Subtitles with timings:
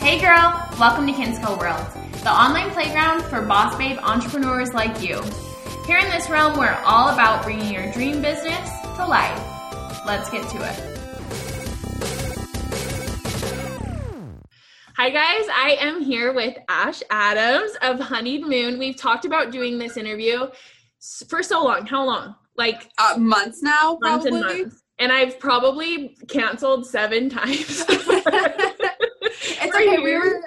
[0.00, 1.86] Hey girl, welcome to Kinsco World,
[2.22, 5.22] the online playground for boss babe entrepreneurs like you.
[5.86, 9.38] Here in this realm, we're all about bringing your dream business to life.
[10.06, 10.90] Let's get to it.
[14.96, 15.46] Hi, guys.
[15.54, 18.78] I am here with Ash Adams of Honeyed Moon.
[18.78, 20.48] We've talked about doing this interview
[21.28, 21.84] for so long.
[21.84, 22.36] How long?
[22.56, 24.30] Like uh, months now, months probably.
[24.30, 24.82] and months.
[24.98, 27.84] And I've probably canceled seven times.
[29.60, 29.98] it's okay.
[29.98, 30.42] We were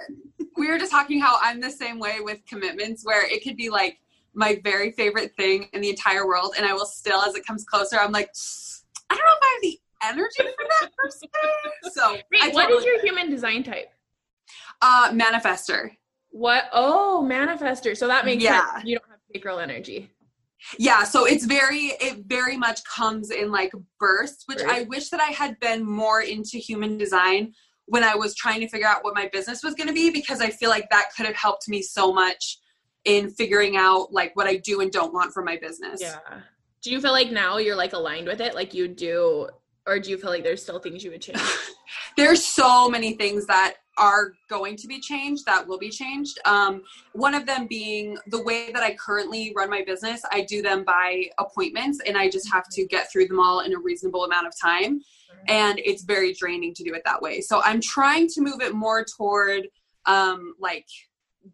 [0.57, 3.69] we were just talking how I'm the same way with commitments, where it could be
[3.69, 3.99] like
[4.33, 7.63] my very favorite thing in the entire world, and I will still, as it comes
[7.63, 8.29] closer, I'm like,
[9.09, 9.79] I don't know if I have the
[10.17, 11.29] energy for that person.
[11.91, 13.89] So, Wait, what is your human design type?
[14.81, 15.91] Uh, manifester.
[16.31, 16.65] What?
[16.73, 17.95] Oh, manifester.
[17.95, 18.73] So that makes yeah.
[18.73, 18.85] sense.
[18.85, 20.09] You don't have girl energy.
[20.79, 24.61] Yeah, so it's very it very much comes in like bursts, which.
[24.61, 27.53] I wish that I had been more into human design
[27.93, 30.41] when I was trying to figure out what my business was going to be because
[30.41, 32.57] I feel like that could have helped me so much
[33.05, 36.01] in figuring out like what I do and don't want for my business.
[36.01, 36.17] Yeah.
[36.81, 39.47] Do you feel like now you're like aligned with it like you do
[39.85, 41.39] or do you feel like there's still things you would change?
[42.17, 46.81] there's so many things that are going to be changed that will be changed um,
[47.11, 50.83] one of them being the way that i currently run my business i do them
[50.83, 54.47] by appointments and i just have to get through them all in a reasonable amount
[54.47, 54.99] of time
[55.47, 58.73] and it's very draining to do it that way so i'm trying to move it
[58.73, 59.67] more toward
[60.05, 60.87] um, like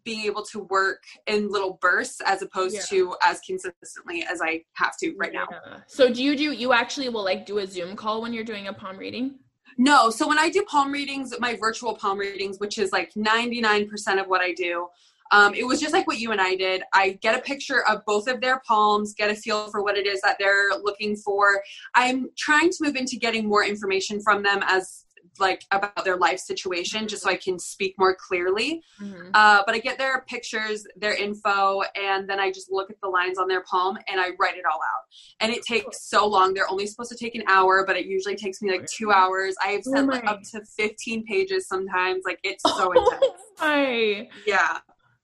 [0.04, 2.82] being able to work in little bursts as opposed yeah.
[2.88, 5.44] to as consistently as i have to right yeah.
[5.50, 8.44] now so do you do you actually will like do a zoom call when you're
[8.44, 9.34] doing a palm reading
[9.78, 14.20] no so when i do palm readings my virtual palm readings which is like 99%
[14.20, 14.86] of what i do
[15.30, 16.82] um, it was just like what you and I did.
[16.92, 20.06] I get a picture of both of their palms, get a feel for what it
[20.06, 21.62] is that they're looking for.
[21.94, 25.04] I'm trying to move into getting more information from them as
[25.38, 28.82] like about their life situation just so I can speak more clearly.
[29.00, 29.30] Mm-hmm.
[29.32, 33.08] Uh, but I get their pictures, their info, and then I just look at the
[33.08, 35.04] lines on their palm and I write it all out.
[35.40, 36.52] And it takes so long.
[36.52, 39.54] They're only supposed to take an hour, but it usually takes me like two hours.
[39.64, 42.22] I have sent oh like up to 15 pages sometimes.
[42.24, 43.42] Like it's so oh intense.
[43.60, 44.28] My.
[44.46, 44.78] Yeah.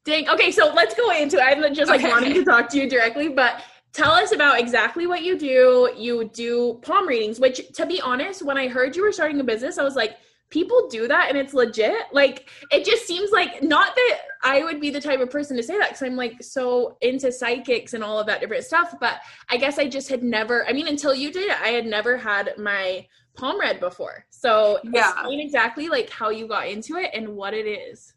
[0.07, 0.29] Dang.
[0.29, 1.43] Okay, so let's go into it.
[1.43, 2.11] I'm just like okay.
[2.11, 3.63] wanting to talk to you directly, but
[3.93, 5.93] tell us about exactly what you do.
[5.97, 9.45] You do palm readings, which to be honest, when I heard you were starting a
[9.45, 10.19] business, I was like,
[10.49, 12.05] people do that and it's legit.
[12.13, 15.63] Like it just seems like not that I would be the type of person to
[15.63, 18.95] say that because I'm like so into psychics and all of that different stuff.
[19.01, 21.85] But I guess I just had never, I mean, until you did it, I had
[21.85, 24.25] never had my palm read before.
[24.31, 25.11] So yeah.
[25.11, 28.15] explain exactly like how you got into it and what it is.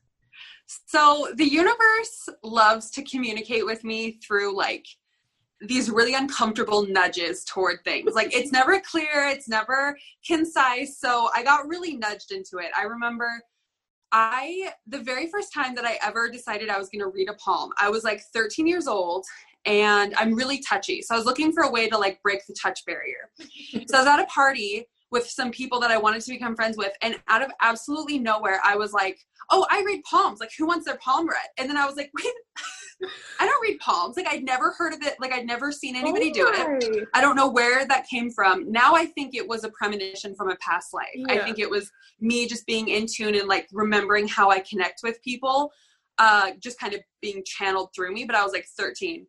[0.88, 4.86] So the universe loves to communicate with me through like
[5.62, 8.14] these really uncomfortable nudges toward things.
[8.14, 11.00] Like it's never clear, it's never concise.
[11.00, 12.72] So I got really nudged into it.
[12.78, 13.42] I remember
[14.12, 17.36] I the very first time that I ever decided I was going to read a
[17.36, 19.26] palm, I was like 13 years old
[19.66, 21.02] and I'm really touchy.
[21.02, 23.30] So I was looking for a way to like break the touch barrier.
[23.88, 26.78] so I was at a party with some people that I wanted to become friends
[26.78, 29.20] with and out of absolutely nowhere I was like,
[29.52, 30.40] oh, I read palms.
[30.40, 31.48] Like, who wants their palm read?
[31.58, 32.34] And then I was like, wait,
[33.40, 34.18] I don't read palms.
[34.18, 35.16] Like, I'd never heard of it.
[35.20, 37.08] Like, I'd never seen anybody oh do it.
[37.14, 38.72] I don't know where that came from.
[38.72, 41.08] Now I think it was a premonition from a past life.
[41.16, 41.34] Yeah.
[41.34, 45.02] I think it was me just being in tune and like remembering how I connect
[45.04, 45.72] with people,
[46.18, 48.26] uh, just kind of being channeled through me.
[48.26, 49.26] But I was like 13.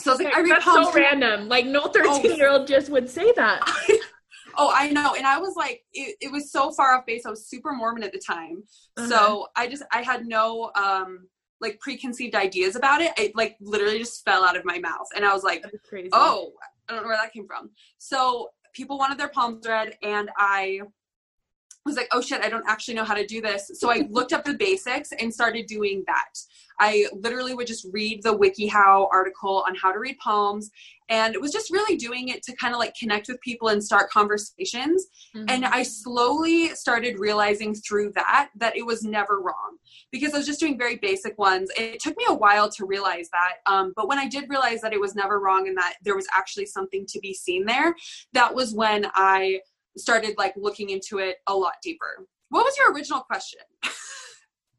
[0.00, 0.88] So I was like, I read That's palms.
[0.88, 1.48] so random.
[1.48, 3.60] Like, no 13 year old just would say that.
[4.56, 5.14] Oh, I know.
[5.14, 7.26] And I was like, it, it was so far off base.
[7.26, 8.62] I was super Mormon at the time.
[8.96, 9.08] Uh-huh.
[9.08, 11.28] So I just, I had no, um,
[11.60, 13.12] like preconceived ideas about it.
[13.16, 15.08] It like literally just fell out of my mouth.
[15.14, 15.64] And I was like,
[16.12, 16.52] oh,
[16.88, 17.70] I don't know where that came from.
[17.98, 20.82] So people wanted their palms read and I
[21.86, 23.70] was like, oh shit, I don't actually know how to do this.
[23.74, 26.38] So I looked up the basics and started doing that.
[26.78, 30.70] I literally would just read the WikiHow article on how to read palms
[31.08, 33.82] and it was just really doing it to kind of like connect with people and
[33.82, 35.44] start conversations mm-hmm.
[35.48, 39.76] and i slowly started realizing through that that it was never wrong
[40.10, 43.28] because i was just doing very basic ones it took me a while to realize
[43.30, 46.16] that um, but when i did realize that it was never wrong and that there
[46.16, 47.94] was actually something to be seen there
[48.32, 49.58] that was when i
[49.96, 53.60] started like looking into it a lot deeper what was your original question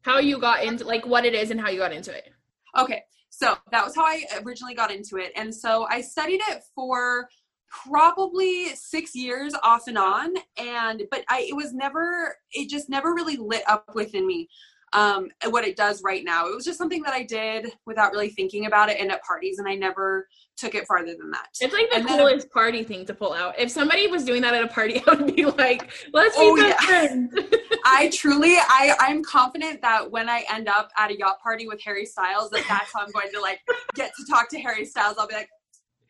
[0.02, 2.30] how you got into like what it is and how you got into it
[2.76, 3.02] okay
[3.38, 5.30] so that was how I originally got into it.
[5.36, 7.28] And so I studied it for
[7.68, 13.12] probably six years off and on and but i it was never it just never
[13.12, 14.48] really lit up within me
[14.94, 16.46] um, what it does right now.
[16.46, 19.58] It was just something that I did without really thinking about it and at parties,
[19.58, 20.26] and I never
[20.58, 21.48] took it farther than that.
[21.60, 23.58] It's like the And coolest party thing to pull out.
[23.58, 26.56] If somebody was doing that at a party, I would be like, let's be Oh,
[26.56, 26.86] best yeah.
[26.86, 27.34] friends.
[27.84, 31.80] I truly, I, I'm confident that when I end up at a yacht party with
[31.82, 33.60] Harry Styles, that that's how I'm going to like
[33.94, 35.16] get to talk to Harry Styles.
[35.18, 35.48] I'll be like,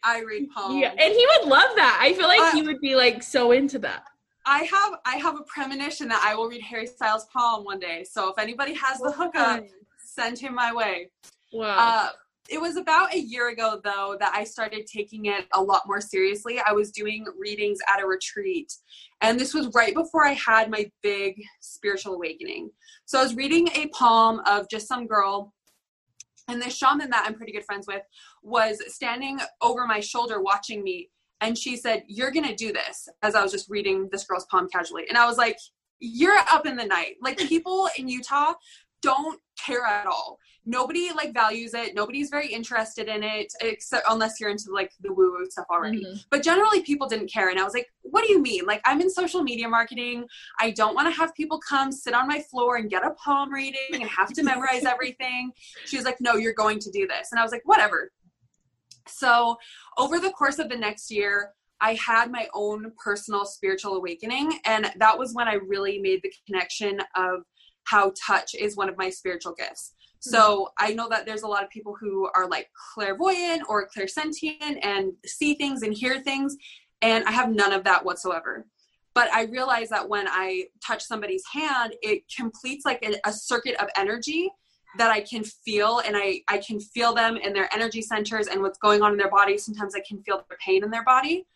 [0.02, 0.80] I read poems.
[0.80, 1.98] yeah, and he would love that.
[2.00, 4.04] I feel like Uh, he would be like so into that.
[4.46, 8.04] I have, I have a premonition that I will read Harry Styles' poem one day.
[8.04, 9.62] So if anybody has the hookup,
[10.02, 11.10] send him my way.
[11.52, 11.76] Wow.
[11.78, 12.08] Uh,
[12.48, 16.00] it was about a year ago, though, that I started taking it a lot more
[16.00, 16.60] seriously.
[16.66, 18.72] I was doing readings at a retreat,
[19.20, 22.70] and this was right before I had my big spiritual awakening.
[23.04, 25.52] So I was reading a poem of just some girl,
[26.48, 28.02] and this shaman that I'm pretty good friends with
[28.42, 31.10] was standing over my shoulder watching me.
[31.40, 34.46] And she said, You're going to do this, as I was just reading this girl's
[34.50, 35.04] palm casually.
[35.08, 35.58] And I was like,
[36.00, 37.16] You're up in the night.
[37.22, 38.54] Like, people in Utah
[39.02, 40.38] don't care at all.
[40.66, 41.94] Nobody like values it.
[41.94, 46.04] Nobody's very interested in it except unless you're into like the woo woo stuff already.
[46.04, 46.24] Mhm.
[46.30, 48.64] but generally people didn't care and i was like what do you mean?
[48.64, 50.26] Like i'm in social media marketing.
[50.60, 53.52] I don't want to have people come sit on my floor and get a palm
[53.52, 55.52] reading and have to memorize everything.
[55.86, 57.28] She was like no you're going to do this.
[57.32, 58.10] And i was like whatever.
[59.06, 59.56] So
[59.96, 64.92] over the course of the next year i had my own personal spiritual awakening and
[64.96, 67.42] that was when i really made the connection of
[67.88, 69.94] how touch is one of my spiritual gifts.
[70.24, 70.30] Hmm.
[70.30, 74.78] So I know that there's a lot of people who are like clairvoyant or clairsentient
[74.82, 76.56] and see things and hear things,
[77.02, 78.66] and I have none of that whatsoever.
[79.14, 83.74] But I realize that when I touch somebody's hand, it completes like a, a circuit
[83.82, 84.50] of energy
[84.96, 88.62] that I can feel, and I I can feel them in their energy centers and
[88.62, 89.58] what's going on in their body.
[89.58, 91.46] Sometimes I can feel their pain in their body,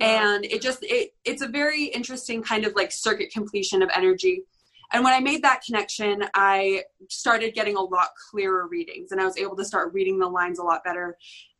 [0.00, 4.44] and it just it it's a very interesting kind of like circuit completion of energy
[4.92, 9.24] and when i made that connection i started getting a lot clearer readings and i
[9.24, 11.16] was able to start reading the lines a lot better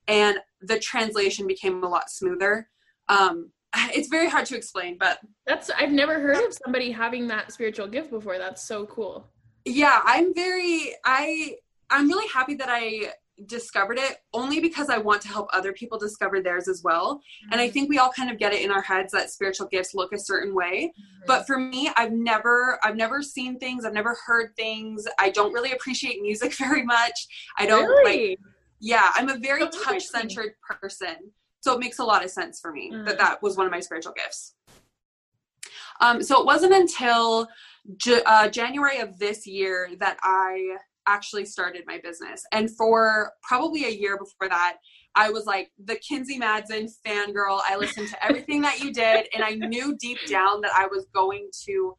[0.08, 2.68] and the translation became a lot smoother
[3.08, 3.50] um,
[3.94, 7.86] it's very hard to explain but That's I've never heard of somebody having that spiritual
[7.86, 8.38] gift before.
[8.38, 9.28] That's so cool.
[9.64, 11.56] yeah i'm very i
[11.90, 13.12] i'm really happy that i
[13.44, 17.20] discovered it only because i want to help other people discover theirs as well.
[17.52, 19.94] And i think we all kind of get it in our heads that spiritual gifts
[19.94, 20.92] look a certain way.
[21.26, 25.06] But for me i've never i've never seen things i've never heard things.
[25.18, 27.26] I don't really appreciate music very much.
[27.58, 28.38] I don't like really?
[28.80, 31.16] yeah i'm a very So touch centered person
[31.60, 33.18] so it makes a lot of sense for me that Mhm.
[33.18, 34.54] that was one of my spiritual gifts.
[36.00, 37.48] Um, so it wasn't until
[37.96, 43.84] J- uh, january of this year that i actually started my business and for probably
[43.84, 44.76] a year before that
[45.16, 47.60] I was like the Kinsey Madsen fangirl.
[47.66, 51.06] I listened to everything that you did, and I knew deep down that I was
[51.14, 51.96] going to.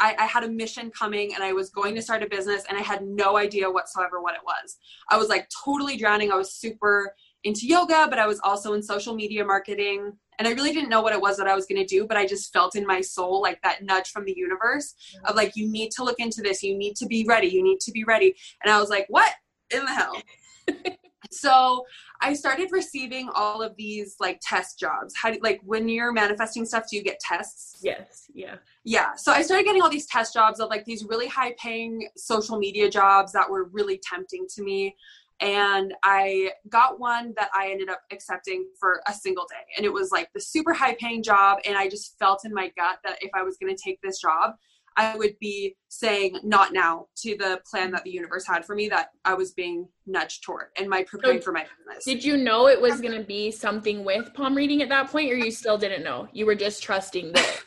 [0.00, 2.76] I, I had a mission coming, and I was going to start a business, and
[2.76, 4.76] I had no idea whatsoever what it was.
[5.08, 6.32] I was like totally drowning.
[6.32, 10.52] I was super into yoga, but I was also in social media marketing, and I
[10.52, 12.06] really didn't know what it was that I was going to do.
[12.06, 14.94] But I just felt in my soul like that nudge from the universe
[15.24, 16.62] of like, you need to look into this.
[16.62, 17.48] You need to be ready.
[17.48, 18.34] You need to be ready.
[18.62, 19.32] And I was like, what
[19.72, 20.22] in the hell?
[21.30, 21.84] so
[22.20, 25.14] I started receiving all of these like test jobs.
[25.20, 27.78] How do like when you're manifesting stuff, do you get tests?
[27.82, 28.26] Yes.
[28.32, 28.56] Yeah.
[28.84, 29.14] Yeah.
[29.16, 32.58] So I started getting all these test jobs of like these really high paying social
[32.58, 34.96] media jobs that were really tempting to me.
[35.42, 39.64] And I got one that I ended up accepting for a single day.
[39.76, 41.58] And it was like the super high paying job.
[41.64, 44.20] And I just felt in my gut that if I was going to take this
[44.20, 44.52] job,
[44.96, 48.88] I would be saying not now to the plan that the universe had for me
[48.90, 52.04] that I was being nudged toward and my preparing So for my business.
[52.04, 55.32] Did you know it was going to be something with palm reading at that point,
[55.32, 56.28] or you still didn't know?
[56.32, 57.62] You were just trusting that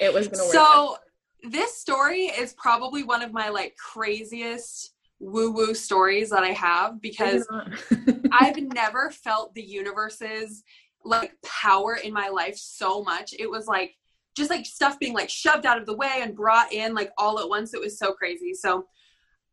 [0.00, 0.56] it was going to work.
[0.56, 0.96] out?
[1.42, 4.93] So this story is probably one of my like craziest
[5.24, 7.46] woo woo stories that I have because
[8.32, 10.62] I've never felt the universe's
[11.04, 13.34] like power in my life so much.
[13.38, 13.94] It was like
[14.36, 17.38] just like stuff being like shoved out of the way and brought in like all
[17.38, 17.74] at once.
[17.74, 18.52] It was so crazy.
[18.54, 18.86] So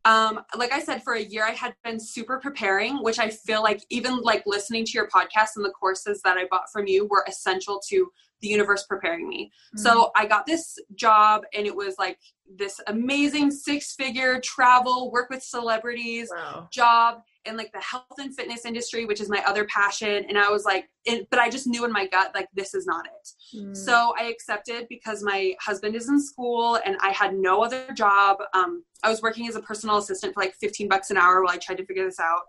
[0.04, 3.62] um like I said for a year I had been super preparing, which I feel
[3.62, 7.06] like even like listening to your podcast and the courses that I bought from you
[7.06, 8.10] were essential to
[8.42, 9.50] the universe preparing me.
[9.76, 12.18] So I got this job and it was like
[12.58, 16.68] this amazing six figure travel, work with celebrities wow.
[16.70, 20.24] job in like the health and fitness industry, which is my other passion.
[20.28, 22.86] And I was like, it, but I just knew in my gut, like, this is
[22.86, 23.56] not it.
[23.56, 23.76] Mm.
[23.76, 28.38] So I accepted because my husband is in school and I had no other job.
[28.54, 31.54] Um, I was working as a personal assistant for like 15 bucks an hour while
[31.54, 32.42] I tried to figure this out.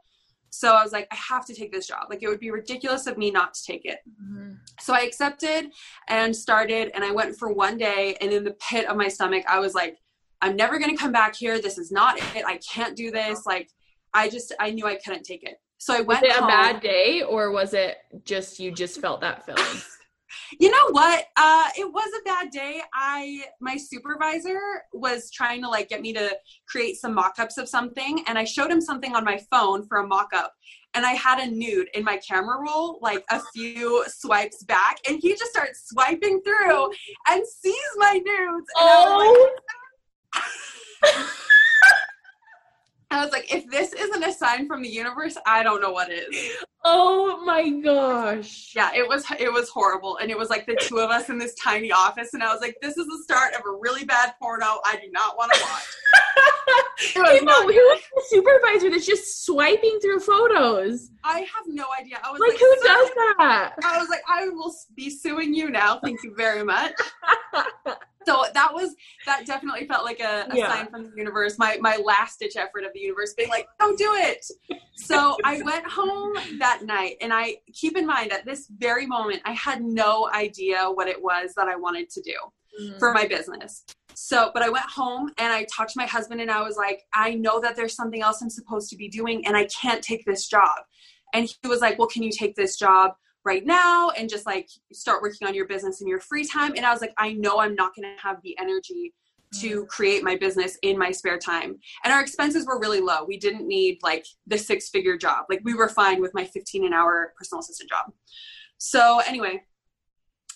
[0.54, 2.06] So I was like, I have to take this job.
[2.12, 4.02] Like, it would be ridiculous of me not to take it.
[4.22, 4.60] Mhm.
[4.80, 5.72] So I accepted
[6.08, 9.44] and started, and I went for one day, and in the pit of my stomach,
[9.48, 9.98] I was like,
[10.44, 11.60] I'm never going to come back here.
[11.60, 12.46] This is not it.
[12.46, 13.48] I can't do this.
[13.48, 13.72] Like,
[14.14, 15.56] I just, I knew I couldn't take it.
[15.80, 16.22] So I went.
[16.22, 16.44] Was it home.
[16.44, 19.82] a bad day or was it just you just felt that feeling?
[20.60, 21.26] you know what?
[21.38, 22.82] Uh it was a bad day.
[22.94, 24.60] I my supervisor
[24.94, 26.38] was trying to like get me to
[26.68, 30.08] create some mock-ups of something and i showed him something on my phone for a
[30.08, 30.54] mock-up
[30.94, 35.20] and i had a nude in my camera roll like a few swipes back and
[35.22, 36.90] he just starts swiping through
[37.30, 39.50] and sees my nudes and oh
[43.14, 45.92] I was like, was if this isn't a sign from the universe, I don't know
[45.92, 46.52] what is.
[46.86, 50.98] oh my gosh Yeah, it was it was horrible, and it was like the two
[51.00, 53.62] of us in this tiny office, and I was like, this is the start of
[53.66, 54.80] a really bad porno.
[54.86, 55.84] I do not want to watch.
[57.16, 61.10] It was Hey, not Mo, who is the supervisor that's just swiping through photos?
[61.24, 62.18] I have no idea.
[62.24, 63.74] I was Like, like, who so- does that?
[63.84, 66.00] I was like, I will be suing you now.
[66.04, 66.94] Thank you very much.
[68.26, 70.70] so that was that definitely felt like a, a Yeah.
[70.70, 71.58] sign from the universe.
[71.58, 74.46] My my last ditch effort of the universe being like, don't do it.
[74.96, 79.42] So I went home that night, and I keep in mind at this very moment,
[79.46, 82.36] I had no idea what it was that I wanted to do.
[82.82, 82.98] Mm.
[82.98, 83.84] for my business.
[84.16, 87.04] So, but I went home and I talked to my husband and I was like,
[87.14, 90.26] I know that there's something else I'm supposed to be doing and I can't take
[90.26, 90.80] this job.
[91.36, 93.12] And he was like, Well, can you take this job
[93.46, 96.74] right now and just like start working on your business in your free time?
[96.76, 99.14] And I was like, I know I'm not going to have the energy
[99.60, 101.78] to create my business in my spare time.
[102.04, 103.24] And our expenses were really low.
[103.24, 105.46] We didn't need like the six figure job.
[105.50, 108.12] Like we were fine with my 15 an hour personal assistant job.
[108.78, 109.62] So, anyway,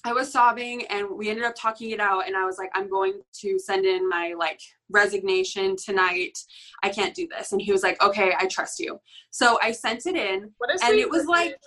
[0.04, 2.90] I was sobbing and we ended up talking it out and I was like I'm
[2.90, 6.38] going to send in my like resignation tonight.
[6.84, 7.52] I can't do this.
[7.52, 9.00] And he was like, "Okay, I trust you."
[9.32, 11.58] So I sent it in What and it was like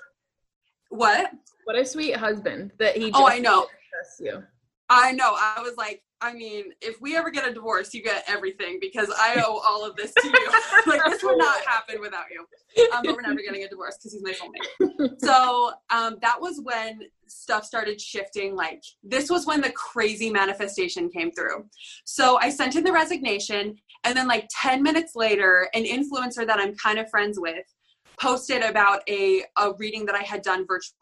[0.91, 1.33] what?
[1.65, 3.11] what a sweet husband that he.
[3.15, 3.67] Oh, just I know.
[4.19, 4.43] you.
[4.89, 5.37] I know.
[5.37, 9.11] I was like, I mean, if we ever get a divorce, you get everything because
[9.17, 10.49] I owe all of this to you.
[10.87, 12.45] like this would not happen without you.
[12.93, 15.21] Um, but we're never getting a divorce because he's my soulmate.
[15.21, 18.55] So um, that was when stuff started shifting.
[18.55, 21.67] Like this was when the crazy manifestation came through.
[22.05, 26.59] So I sent in the resignation, and then like ten minutes later, an influencer that
[26.59, 27.65] I'm kind of friends with
[28.21, 30.97] posted about a, a reading that I had done virtually.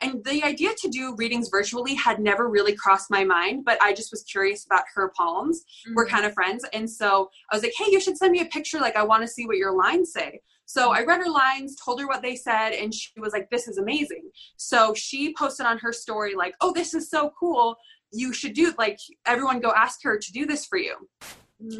[0.00, 3.92] And the idea to do readings virtually had never really crossed my mind, but I
[3.92, 5.60] just was curious about her palms.
[5.60, 5.94] Mm-hmm.
[5.94, 6.64] We're kind of friends.
[6.72, 8.80] And so I was like, hey, you should send me a picture.
[8.80, 10.40] Like, I want to see what your lines say.
[10.66, 13.68] So I read her lines, told her what they said, and she was like, this
[13.68, 14.30] is amazing.
[14.56, 17.76] So she posted on her story, like, oh, this is so cool.
[18.12, 20.96] You should do, like, everyone go ask her to do this for you.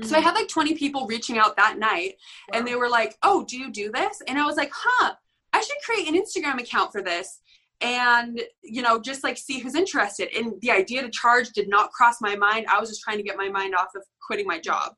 [0.03, 2.17] So I had like 20 people reaching out that night,
[2.53, 4.23] and they were like, oh, do you do this?
[4.29, 5.15] And I was like, huh,
[5.53, 7.41] I should create an Instagram account for this
[7.83, 10.29] and you know just like see who's interested.
[10.37, 12.67] And the idea to charge did not cross my mind.
[12.69, 14.95] I was just trying to get my mind off of quitting my job.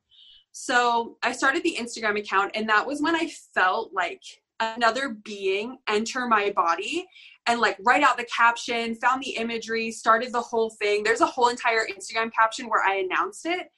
[0.53, 4.23] So i started the instagram account and that was when i felt like
[4.61, 7.05] another being enter my body
[7.47, 11.03] and like write out the caption found the imagery started the whole thing.
[11.03, 13.69] There's a whole entire instagram caption where i announced it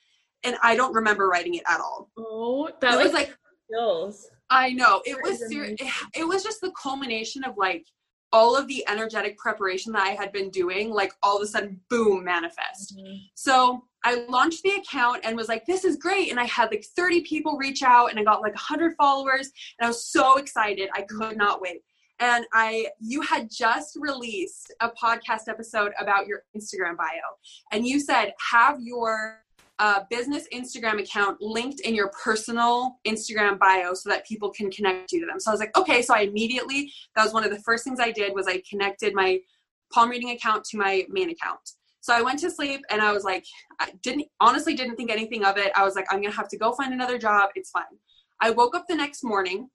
[0.47, 3.37] and i don't remember writing it at all Oh, that it like, was like
[3.69, 4.31] skills.
[4.51, 5.03] I know.
[5.05, 5.81] It was it,
[6.15, 7.85] it was just the culmination of like
[8.33, 11.81] all of the energetic preparation that I had been doing, like all of a sudden,
[11.89, 12.97] boom, manifest.
[12.97, 13.15] Mm-hmm.
[13.35, 16.31] So I launched the account and was like, this is great.
[16.31, 19.51] And I had like 30 people reach out and I got like 100 followers.
[19.79, 20.91] And I was so excited.
[20.95, 21.39] I could mm-hmm.
[21.39, 21.83] not wait.
[22.19, 27.09] And I, you had just released a podcast episode about your Instagram bio.
[27.73, 29.41] And you said, have your
[29.79, 35.13] uh, business Instagram account linked in your personal Instagram bio so that people can connect
[35.13, 35.39] you to them.
[35.39, 36.01] So I was like, okay.
[36.03, 39.15] So I immediately, that was one of the first things I did was I connected
[39.15, 39.41] my
[39.93, 41.61] palm reading account to my main account.
[42.01, 43.45] So I went to sleep and I was like,
[43.81, 45.73] I didn't honestly didn't think anything of it.
[45.75, 47.51] I was like, I'm gonna have to go find another job.
[47.55, 47.85] It's fine.
[48.41, 49.69] I woke up the next morning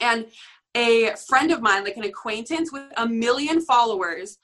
[0.00, 0.26] and
[0.74, 4.38] a friend of mine, like an acquaintance with a million followers,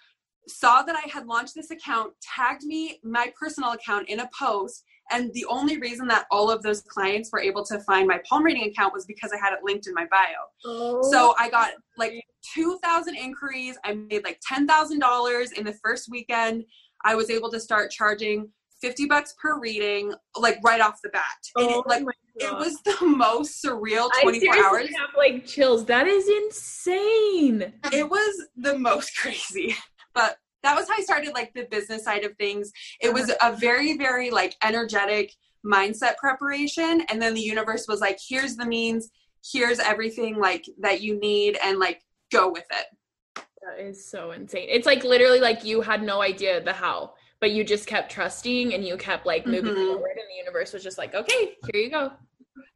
[0.49, 4.85] saw that I had launched this account, tagged me my personal account in a post.
[5.11, 8.43] And the only reason that all of those clients were able to find my palm
[8.43, 10.19] reading account was because I had it linked in my bio.
[10.65, 11.11] Oh.
[11.13, 12.25] So I got like
[12.55, 13.79] 2,000 inquiries.
[13.85, 16.65] I made like $10,000 in the first weekend.
[17.05, 18.49] I was able to start charging
[18.81, 21.25] 50 bucks per reading, like right off the bat.
[21.57, 22.05] And Oh it, like,
[22.37, 24.89] it was the most surreal I 24 seriously hours.
[24.99, 25.85] have like chills.
[25.87, 27.73] That is insane.
[27.93, 29.77] It was the most crazy.
[30.17, 32.73] But that was how I started like the business side of things.
[33.01, 35.33] It was a very, very like energetic
[35.65, 37.03] mindset preparation.
[37.09, 39.11] And then the universe was like, here's the means,
[39.53, 43.45] here's everything like that you need, and like go with it.
[43.63, 44.67] That is so insane.
[44.69, 48.75] It's like literally like you had no idea the how, but you just kept trusting
[48.75, 49.87] and you kept like moving mm-hmm.
[49.87, 52.13] forward and the universe was just like okay here you go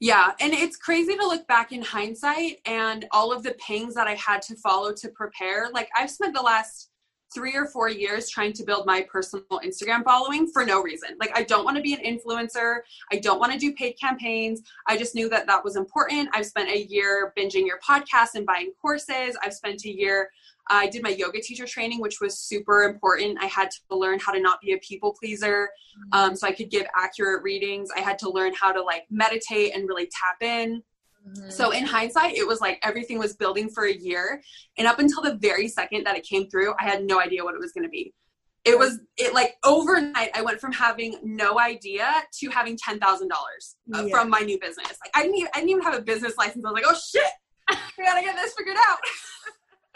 [0.01, 4.07] yeah and it's crazy to look back in hindsight and all of the pangs that
[4.07, 6.90] i had to follow to prepare like i've spent the last
[7.33, 11.11] three or four years trying to build my personal Instagram following for no reason.
[11.21, 12.81] Like, I don't want to be an influencer.
[13.13, 14.63] I don't want to do paid campaigns.
[14.87, 16.29] I just knew that that was important.
[16.33, 19.37] I've spent a year binging your podcast and buying courses.
[19.43, 20.31] I've spent a year.
[20.69, 23.39] I did my yoga teacher training, which was super important.
[23.43, 25.69] I had to learn how to not be a people pleaser
[26.13, 27.91] um, so I could give accurate readings.
[27.97, 30.83] I had to learn how to like meditate and really tap in.
[31.29, 31.51] Mm-hmm.
[31.51, 34.43] So in hindsight, it was like everything was building for a year.
[34.79, 37.55] And up until the very second that it came through, I had no idea what
[37.55, 38.15] it was going to be.
[38.65, 40.31] It was it like overnight.
[40.35, 42.07] I went from having no idea
[42.41, 44.99] to having ten thousand uh, dollars from my new business.
[45.03, 46.65] Like I didn't even I didn't even have a business license.
[46.67, 48.99] I was like, oh shit, we gotta get this figured out.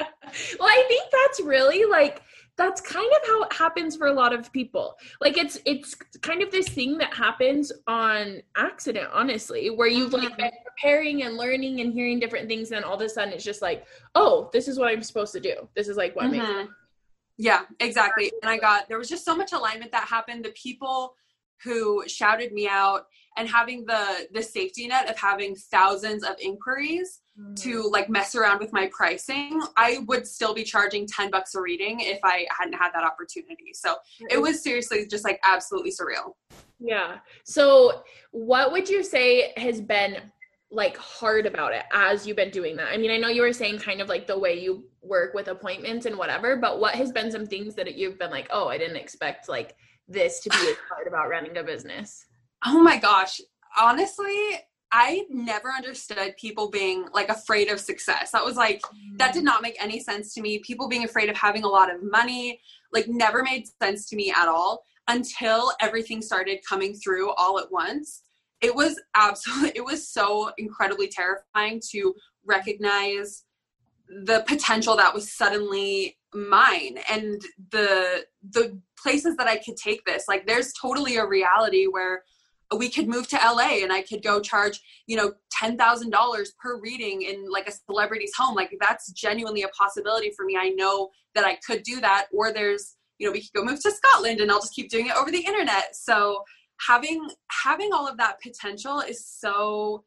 [0.59, 2.23] well, I think that's really like
[2.56, 6.42] that's kind of how it happens for a lot of people like it's it's kind
[6.42, 10.42] of this thing that happens on accident honestly where you've like mm-hmm.
[10.42, 13.62] been preparing and learning and hearing different things and all of a sudden it's just
[13.62, 16.58] like oh this is what i'm supposed to do this is like what mm-hmm.
[16.58, 16.70] makes
[17.38, 21.14] yeah exactly and i got there was just so much alignment that happened the people
[21.62, 23.06] who shouted me out
[23.37, 27.20] and having the the safety net of having thousands of inquiries.
[27.57, 31.61] To like mess around with my pricing i would still be charging 10 bucks a
[31.61, 33.73] reading if i hadn't had that opportunity.
[33.73, 33.97] So
[34.31, 36.35] it was seriously just like absolutely surreal.
[36.79, 37.19] Yeah.
[37.45, 40.17] So what would you say has been
[40.71, 42.88] like hard about it as you've been doing that?
[42.93, 45.49] I mean i know you were saying kind of like the way you work with
[45.49, 48.79] appointments and whatever but what has been some things that you've been like oh i
[48.79, 49.76] didn't expect like
[50.09, 52.26] this to be as hard about running a business?
[52.64, 53.41] Oh my gosh.
[53.79, 54.37] Honestly,
[54.96, 58.30] I never understood people being like afraid of success.
[58.30, 58.80] That was like,
[59.16, 60.60] that did not make any sense to me.
[60.60, 62.60] People being afraid of having a lot of money,
[62.92, 67.72] like, never made sense to me at all until everything started coming through all at
[67.72, 68.22] once.
[68.60, 72.14] It was absolutely, it was so incredibly terrifying to
[72.46, 73.42] recognize
[74.06, 80.24] the potential that was suddenly mine and the the places that I could take this
[80.26, 82.24] like there's totally a reality where
[82.77, 87.22] we could move to LA and I could go charge, you know, $10,000 per reading
[87.22, 88.55] in like a celebrity's home.
[88.55, 90.57] Like that's genuinely a possibility for me.
[90.59, 92.27] I know that I could do that.
[92.33, 95.07] Or there's, you know, we could go move to Scotland and I'll just keep doing
[95.07, 95.94] it over the internet.
[95.94, 96.42] So
[96.87, 100.05] having, having all of that potential is so,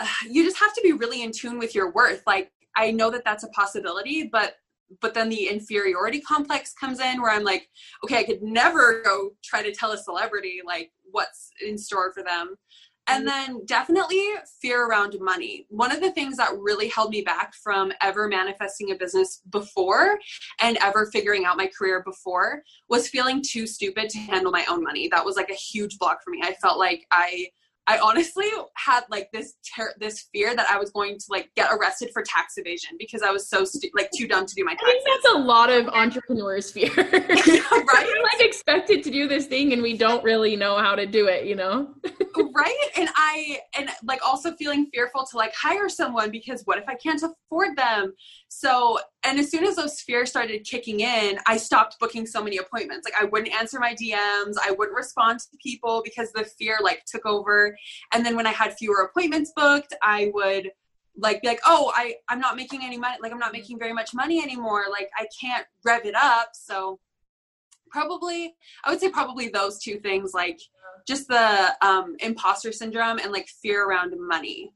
[0.00, 2.22] uh, you just have to be really in tune with your worth.
[2.26, 4.56] Like I know that that's a possibility, but
[5.00, 7.68] but then the inferiority complex comes in where I'm like,
[8.04, 12.22] okay, I could never go try to tell a celebrity like what's in store for
[12.22, 12.56] them.
[13.06, 13.52] And mm-hmm.
[13.52, 14.22] then definitely
[14.62, 15.66] fear around money.
[15.68, 20.18] One of the things that really held me back from ever manifesting a business before
[20.60, 24.82] and ever figuring out my career before was feeling too stupid to handle my own
[24.82, 25.08] money.
[25.08, 26.40] That was like a huge block for me.
[26.42, 27.48] I felt like I
[27.86, 31.70] I honestly had like this ter- this fear that I was going to like get
[31.70, 34.72] arrested for tax evasion because I was so stu- like too dumb to do my
[34.72, 34.88] taxes.
[34.88, 36.90] I think that's a lot of entrepreneurs' fear.
[36.96, 37.10] right?
[37.10, 41.26] We're like expected to do this thing and we don't really know how to do
[41.26, 41.88] it, you know?
[42.54, 42.88] Right?
[42.96, 46.94] And I and like also feeling fearful to like hire someone because what if I
[46.94, 48.14] can't afford them?
[48.48, 52.58] So, and as soon as those fears started kicking in, I stopped booking so many
[52.58, 53.06] appointments.
[53.06, 57.04] Like I wouldn't answer my DMs, I wouldn't respond to people because the fear like
[57.04, 57.76] took over.
[58.12, 60.70] And then when I had fewer appointments booked, I would
[61.16, 63.16] like be like, "Oh, I I'm not making any money.
[63.22, 64.84] Like I'm not making very much money anymore.
[64.90, 66.98] Like I can't rev it up." So
[67.90, 70.58] probably I would say probably those two things like
[71.06, 74.72] just the um imposter syndrome and like fear around money.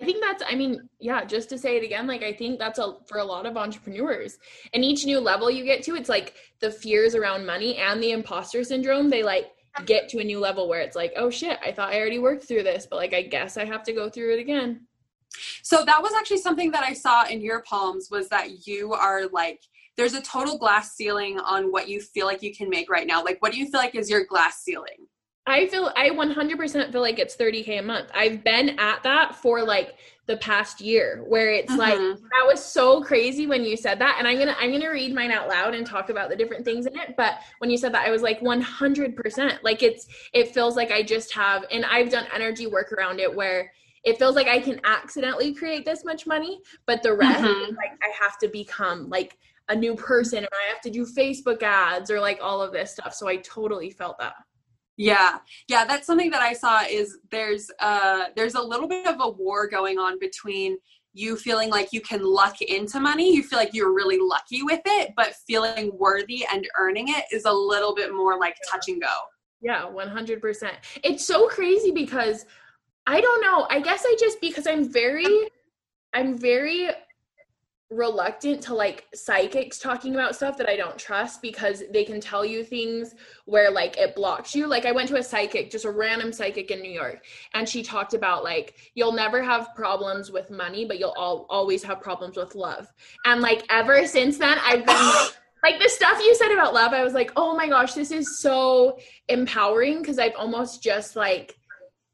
[0.00, 2.78] I think that's, I mean, yeah, just to say it again, like I think that's
[2.78, 4.38] a for a lot of entrepreneurs.
[4.72, 8.12] And each new level you get to, it's like the fears around money and the
[8.12, 9.50] imposter syndrome, they like
[9.86, 12.44] get to a new level where it's like, oh shit, I thought I already worked
[12.44, 14.86] through this, but like I guess I have to go through it again.
[15.62, 19.26] So that was actually something that I saw in your palms was that you are
[19.26, 19.60] like
[19.96, 23.24] there's a total glass ceiling on what you feel like you can make right now.
[23.24, 25.08] Like what do you feel like is your glass ceiling?
[25.48, 28.10] I feel I 100% feel like it's 30k a month.
[28.14, 29.94] I've been at that for like
[30.26, 31.80] the past year where it's mm-hmm.
[31.80, 34.82] like that was so crazy when you said that and I'm going to I'm going
[34.82, 37.70] to read mine out loud and talk about the different things in it, but when
[37.70, 39.58] you said that I was like 100%.
[39.62, 43.34] Like it's it feels like I just have and I've done energy work around it
[43.34, 43.72] where
[44.04, 47.74] it feels like I can accidentally create this much money, but the rest mm-hmm.
[47.74, 49.38] like I have to become like
[49.70, 52.92] a new person and I have to do Facebook ads or like all of this
[52.92, 53.14] stuff.
[53.14, 54.34] So I totally felt that.
[54.98, 55.38] Yeah.
[55.68, 59.30] Yeah, that's something that I saw is there's uh there's a little bit of a
[59.30, 60.76] war going on between
[61.14, 64.80] you feeling like you can luck into money, you feel like you're really lucky with
[64.84, 69.00] it, but feeling worthy and earning it is a little bit more like touch and
[69.00, 69.14] go.
[69.60, 70.70] Yeah, 100%.
[71.02, 72.44] It's so crazy because
[73.06, 73.66] I don't know.
[73.70, 75.48] I guess I just because I'm very
[76.12, 76.88] I'm very
[77.90, 82.44] reluctant to like psychics talking about stuff that I don't trust because they can tell
[82.44, 83.14] you things
[83.46, 84.66] where like it blocks you.
[84.66, 87.24] Like I went to a psychic, just a random psychic in New York,
[87.54, 91.82] and she talked about like you'll never have problems with money, but you'll all, always
[91.82, 92.92] have problems with love.
[93.24, 94.96] And like ever since then, I've been
[95.62, 98.40] like the stuff you said about love, I was like, "Oh my gosh, this is
[98.40, 98.98] so
[99.28, 101.58] empowering" because I've almost just like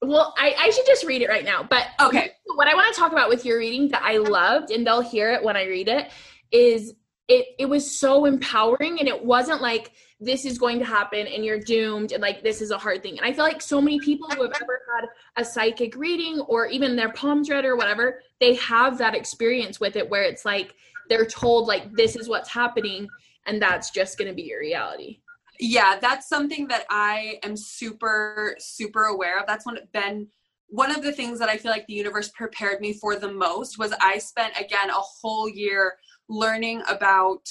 [0.07, 1.63] well, I, I should just read it right now.
[1.63, 4.87] But okay, what I want to talk about with your reading that I loved, and
[4.87, 6.11] they'll hear it when I read it,
[6.51, 6.95] is
[7.29, 11.45] it it was so empowering, and it wasn't like this is going to happen and
[11.45, 13.19] you're doomed, and like this is a hard thing.
[13.19, 16.67] And I feel like so many people who have ever had a psychic reading or
[16.67, 20.75] even their palms read or whatever, they have that experience with it where it's like
[21.09, 23.09] they're told like this is what's happening,
[23.47, 25.19] and that's just going to be your reality
[25.59, 29.47] yeah that's something that i am super super aware of.
[29.47, 30.29] That's one been
[30.69, 33.79] one of the things that i feel like the universe prepared me for the most
[33.79, 35.95] was i spent again a whole year
[36.29, 37.47] learning about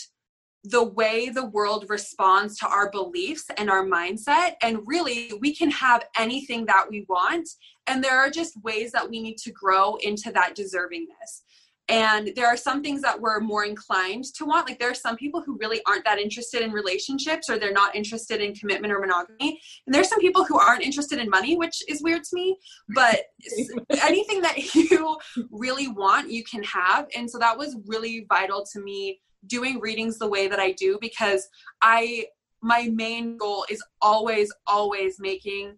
[0.64, 4.54] the way the world responds to our beliefs and our mindset.
[4.62, 7.50] And really we can have anything that we want.
[7.86, 11.42] And there are just ways that we need to grow into that deservingness
[11.90, 14.68] and there are some things that we're more inclined to want.
[14.68, 17.94] Like there are some people who really aren't that interested in relationships or they're not
[17.94, 19.60] interested in commitment or monogamy.
[19.86, 22.58] And there's some people who aren't interested in money which is weird to me.
[22.90, 23.24] But
[24.02, 25.18] anything that you
[25.52, 27.08] really want you can have.
[27.18, 30.98] And so that was really vital to me doing readings the way that i do
[31.02, 31.48] because
[31.82, 32.26] i
[32.62, 35.76] my main goal is always always making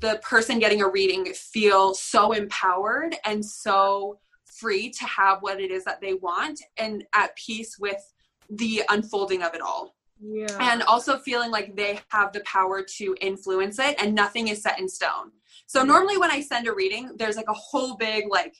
[0.00, 4.18] the person getting a reading feel so empowered and so
[4.52, 8.12] free to have what it is that they want and at peace with
[8.50, 9.94] the unfolding of it all.
[10.20, 10.56] Yeah.
[10.60, 14.78] And also feeling like they have the power to influence it and nothing is set
[14.78, 15.32] in stone.
[15.66, 18.54] So normally when I send a reading, there's like a whole big like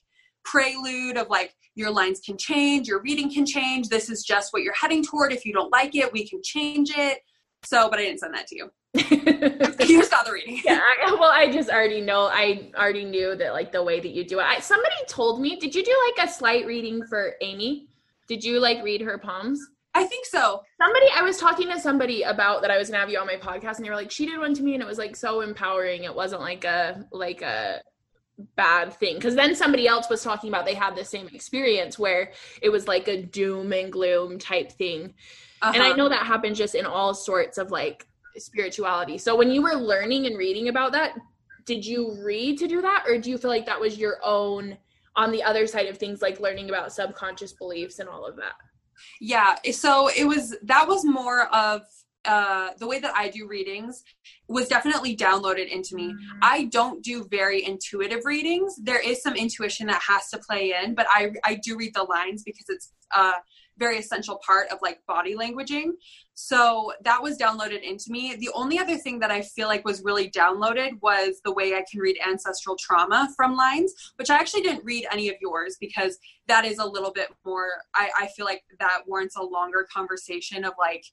[0.45, 3.89] prelude of like your lines can change, your reading can change.
[3.89, 5.33] This is just what you're heading toward.
[5.33, 7.21] If you don't like it, we can change it.
[7.65, 8.71] So, but I didn't send that to you.
[8.95, 10.61] you just got the reading.
[10.65, 10.81] Yeah.
[10.81, 12.27] I, well, I just already know.
[12.27, 14.45] I already knew that like the way that you do it.
[14.45, 15.57] I, somebody told me.
[15.57, 17.89] Did you do like a slight reading for Amy?
[18.29, 19.61] Did you like read her palms?
[19.95, 20.63] I think so.
[20.81, 23.37] Somebody, I was talking to somebody about that I was gonna have you on my
[23.37, 25.41] podcast, and they were like, she did one to me, and it was like so
[25.41, 26.05] empowering.
[26.05, 27.83] It wasn't like a like a
[28.57, 32.33] bad thing because then somebody else was talking about they had the same experience where
[32.61, 35.15] it was like a doom and gloom type thing
[35.63, 35.73] uh-huh.
[35.75, 35.97] and i uh-huh.
[35.97, 38.07] know that happens just in all sorts of like
[38.39, 39.19] spirituality.
[39.19, 41.15] So when you were learning and reading about that,
[41.65, 44.77] did you read to do that or do you feel like that was your own
[45.15, 48.55] on the other side of things like learning about subconscious beliefs and all of that?
[49.21, 51.83] Yeah, so it was that was more of
[52.25, 54.05] uh, the way that I do readings
[54.49, 56.09] was definitely downloaded into me.
[56.09, 56.39] Mm-hmm.
[56.41, 58.77] I don't do very intuitive readings.
[58.81, 62.05] There is some intuition that has to play in, but I I do read the
[62.05, 63.35] lines because it's uh
[63.79, 65.91] very essential part of like body languaging.
[66.35, 68.37] So that was downloaded into me.
[68.37, 71.85] The only other thing that I feel like was really downloaded was the way I
[71.91, 76.19] can read ancestral trauma from lines, which I actually didn't read any of yours because
[76.49, 80.65] that is a little bit more, I, I feel like that warrants a longer conversation
[80.65, 81.05] of like,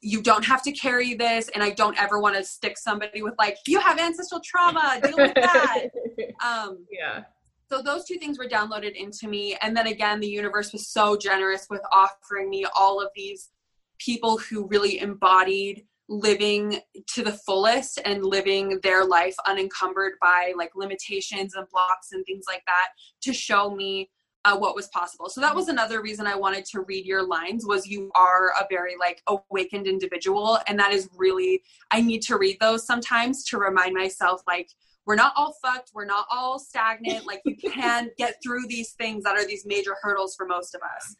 [0.00, 3.32] you don't have to carry this and i don't ever want to stick somebody with
[3.38, 5.86] like you have ancestral trauma deal with that
[6.44, 7.22] um yeah
[7.70, 9.56] so those two things were downloaded into me.
[9.60, 13.50] And then again the universe was so generous with offering me all of these
[13.98, 20.70] people who really embodied living to the fullest and living their life unencumbered by like
[20.74, 22.88] limitations and blocks and things like that
[23.22, 24.10] to show me
[24.44, 25.30] uh, what was possible.
[25.30, 28.66] So that was another reason i wanted to read your lines was you are a
[28.68, 30.58] very like awakened individual.
[30.66, 34.68] And that is really i need to read those sometimes to remind myself like
[35.06, 39.22] we're not all fucked we're not all stagnant like you can get through these things
[39.24, 41.16] that are these major hurdles for most of us.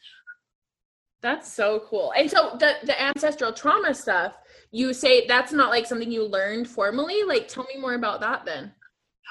[1.22, 2.12] That's so cool.
[2.16, 4.34] And so the the ancestral trauma stuff
[4.70, 7.22] you say that's not like something you learned formally?
[7.22, 8.72] Like tell me more about that then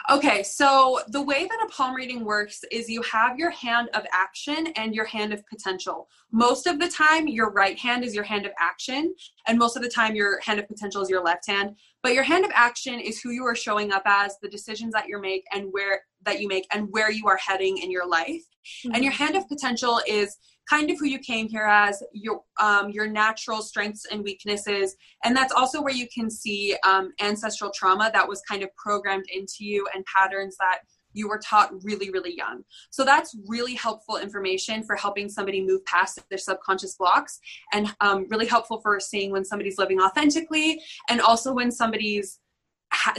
[0.10, 4.06] Okay, so the way that a palm reading works is you have your hand of
[4.12, 6.10] action and your hand of potential.
[6.32, 9.16] Most of the time, your right hand is your hand of action,
[9.48, 11.78] and most of the time, your hand of potential is your left hand.
[12.02, 15.08] But your hand of action is who you are showing up as, the decisions that
[15.08, 18.44] you make, and where that you make, and where you are heading in your life.
[18.86, 18.96] Mm-hmm.
[18.96, 20.38] And your hand of potential is
[20.70, 25.36] kind of who you came here as your um, your natural strengths and weaknesses and
[25.36, 29.66] that's also where you can see um, ancestral trauma that was kind of programmed into
[29.66, 30.80] you and patterns that
[31.14, 32.64] you were taught really, really young.
[32.90, 37.40] So that's really helpful information for helping somebody move past their subconscious blocks
[37.72, 42.40] and um, really helpful for seeing when somebody's living authentically and also when somebody's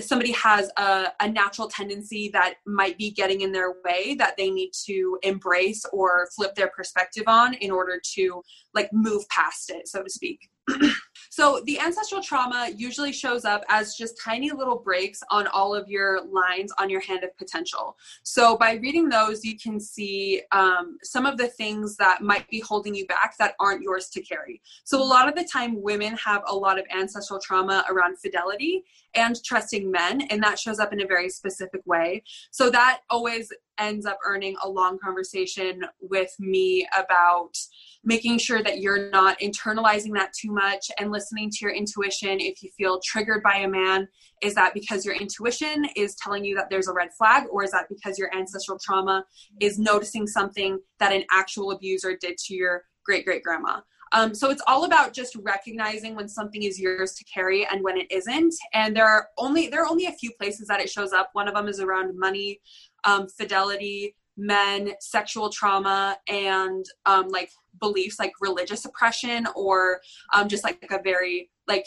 [0.01, 4.51] somebody has a, a, natural tendency that might be getting in their way that they
[4.51, 8.43] need to embrace or flip their perspective on in order to
[8.75, 10.49] like move past it so to speak
[11.31, 15.89] so the ancestral trauma usually shows up as just tiny little breaks on all of
[15.89, 17.97] your lines on your hand of potential.
[18.23, 22.61] So by reading those, you can see um, some of the things that might be
[22.61, 24.63] holding you back that aren't yours to carry.
[24.85, 28.85] So a lot of the time, women have a lot of ancestral trauma around fidelity
[29.15, 32.23] and trusting men, and that shows up in a very specific way.
[32.51, 37.57] So that always ends up earning a long conversation with me about
[38.05, 42.63] making sure that you're not internalizing that too much and listening to your intuition if
[42.63, 44.07] you feel triggered by a man
[44.43, 47.71] is that because your intuition is telling you that there's a red flag or is
[47.71, 49.25] that because your ancestral trauma
[49.61, 53.81] is noticing something that an actual abuser did to your great great grandma
[54.13, 57.97] um, so it's all about just recognizing when something is yours to carry and when
[57.97, 58.55] it isn't.
[58.73, 61.31] And there are only there are only a few places that it shows up.
[61.33, 62.61] One of them is around money,
[63.05, 70.01] um, fidelity, men, sexual trauma, and um, like beliefs like religious oppression or
[70.33, 71.87] um, just like a very like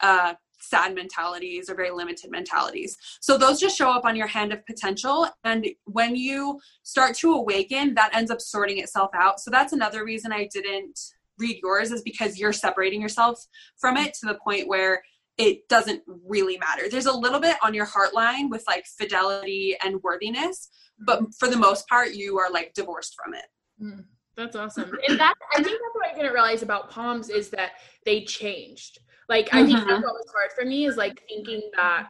[0.00, 2.96] uh, sad mentalities or very limited mentalities.
[3.20, 5.28] So those just show up on your hand of potential.
[5.44, 9.40] And when you start to awaken, that ends up sorting itself out.
[9.40, 10.98] So that's another reason I didn't
[11.38, 13.44] read yours is because you're separating yourself
[13.76, 15.02] from it to the point where
[15.38, 16.88] it doesn't really matter.
[16.88, 21.48] There's a little bit on your heart line with like fidelity and worthiness, but for
[21.48, 23.44] the most part, you are like divorced from it.
[23.80, 24.04] Mm,
[24.36, 24.90] that's awesome.
[25.08, 27.72] And that I think that's what I didn't realize about palms is that
[28.04, 28.98] they changed.
[29.28, 29.88] Like I think mm-hmm.
[29.88, 32.08] that's what was hard for me is like thinking that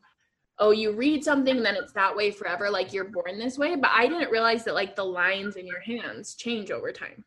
[0.60, 3.76] oh you read something and then it's that way forever like you're born this way
[3.76, 7.24] but i didn't realize that like the lines in your hands change over time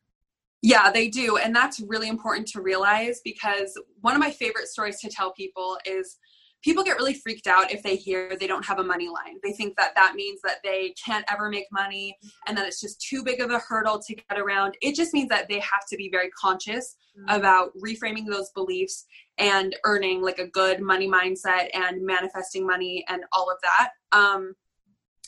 [0.62, 1.38] yeah, they do.
[1.38, 5.78] And that's really important to realize because one of my favorite stories to tell people
[5.86, 6.17] is
[6.63, 9.38] people get really freaked out if they hear they don't have a money line.
[9.43, 12.15] They think that that means that they can't ever make money
[12.47, 14.78] and that it's just too big of a hurdle to get around.
[14.82, 17.36] It just means that they have to be very conscious mm-hmm.
[17.36, 19.06] about reframing those beliefs
[19.39, 23.89] and earning like a good money mindset and manifesting money and all of that.
[24.12, 24.54] Um,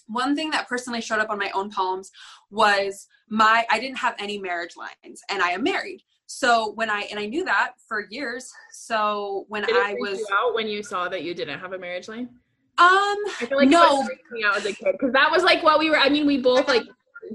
[0.07, 2.11] one thing that personally showed up on my own palms
[2.51, 6.03] was my I didn't have any marriage lines and I am married.
[6.27, 8.51] So when I and I knew that for years.
[8.71, 12.29] So when I was out when you saw that you didn't have a marriage line?
[12.77, 14.03] Um I feel like no.
[14.31, 16.37] me out as a kid because that was like what we were I mean we
[16.37, 16.83] both like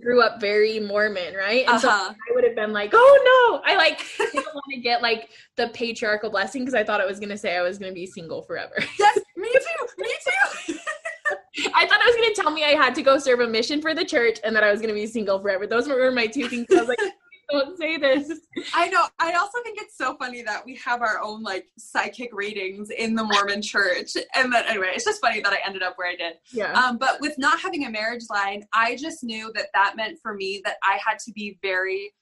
[0.01, 1.67] grew up very Mormon, right?
[1.67, 1.81] And uh-huh.
[1.81, 5.31] so I would have been like, oh no, I like didn't want to get like
[5.57, 8.43] the patriarchal blessing because I thought it was gonna say I was gonna be single
[8.43, 8.75] forever.
[8.99, 10.78] Yes, me too, me too.
[11.75, 13.81] I thought it was going to tell me I had to go serve a mission
[13.81, 15.67] for the church and that I was going to be single forever.
[15.67, 16.67] Those were my two things.
[16.71, 16.99] I was like,
[17.51, 18.41] don't say this.
[18.75, 19.05] I know.
[19.19, 23.15] I also think it's so funny that we have our own like psychic readings in
[23.15, 24.11] the Mormon church.
[24.35, 26.35] And that anyway, it's just funny that I ended up where I did.
[26.53, 26.73] Yeah.
[26.73, 30.35] Um, but with not having a marriage line, I just knew that that meant for
[30.35, 32.13] me that I had to be very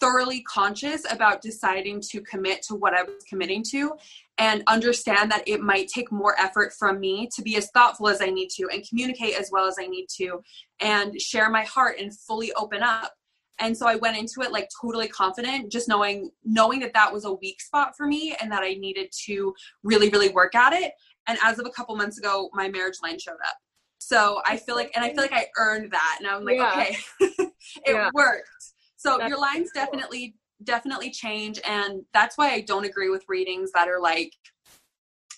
[0.00, 3.92] thoroughly conscious about deciding to commit to what I was committing to
[4.38, 8.22] and understand that it might take more effort from me to be as thoughtful as
[8.22, 10.40] I need to and communicate as well as I need to
[10.80, 13.12] and share my heart and fully open up.
[13.58, 17.24] And so I went into it like totally confident, just knowing knowing that that was
[17.24, 20.92] a weak spot for me and that I needed to really really work at it.
[21.26, 23.56] And as of a couple months ago, my marriage line showed up.
[23.98, 26.70] So I feel like and I feel like I earned that and I'm like, yeah.
[26.72, 27.50] okay, it
[27.88, 28.10] yeah.
[28.14, 28.48] worked.
[28.96, 29.84] So that's your lines cool.
[29.84, 34.32] definitely definitely change and that's why I don't agree with readings that are like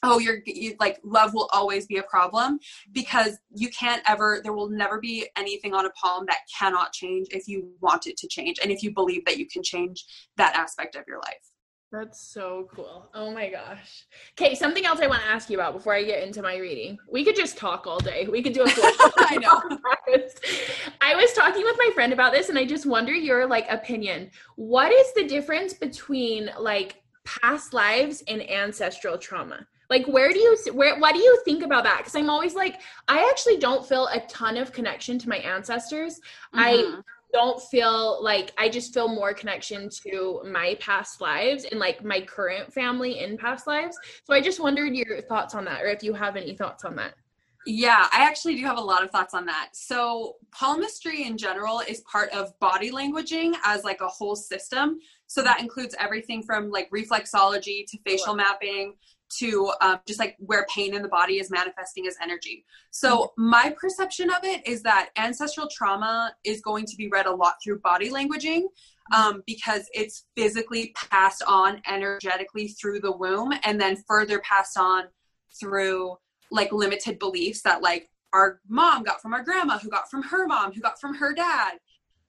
[0.03, 2.59] oh you're you, like love will always be a problem
[2.93, 7.29] because you can't ever there will never be anything on a palm that cannot change
[7.31, 10.05] if you want it to change and if you believe that you can change
[10.37, 11.50] that aspect of your life
[11.93, 13.09] that's so cool.
[13.15, 14.05] Oh my gosh.
[14.39, 16.99] Okay, something else I want to ask you about before I get into my reading.
[17.11, 18.29] We could just talk all day.
[18.31, 18.85] We could do a full
[19.19, 19.61] I know.
[21.01, 24.31] I was talking with my friend about this and I just wonder your like opinion.
[24.55, 29.67] What is the difference between like past lives and ancestral trauma?
[29.89, 32.05] Like where do you where what do you think about that?
[32.05, 36.21] Cuz I'm always like I actually don't feel a ton of connection to my ancestors.
[36.55, 36.61] Mm-hmm.
[36.61, 37.01] I
[37.33, 42.21] don't feel like I just feel more connection to my past lives and like my
[42.21, 43.97] current family in past lives.
[44.25, 46.97] So I just wondered your thoughts on that or if you have any thoughts on
[46.97, 47.15] that.
[47.67, 49.71] Yeah, I actually do have a lot of thoughts on that.
[49.75, 54.99] So, palmistry in general is part of body languaging as like a whole system.
[55.27, 58.95] So that includes everything from like reflexology to facial mapping
[59.39, 62.65] to um, just like where pain in the body is manifesting as energy.
[62.91, 67.35] So my perception of it is that ancestral trauma is going to be read a
[67.35, 68.65] lot through body languaging
[69.15, 75.05] um, because it's physically passed on energetically through the womb and then further passed on
[75.59, 76.17] through
[76.51, 80.47] like limited beliefs that like our mom got from our grandma who got from her
[80.47, 81.79] mom who got from her dad.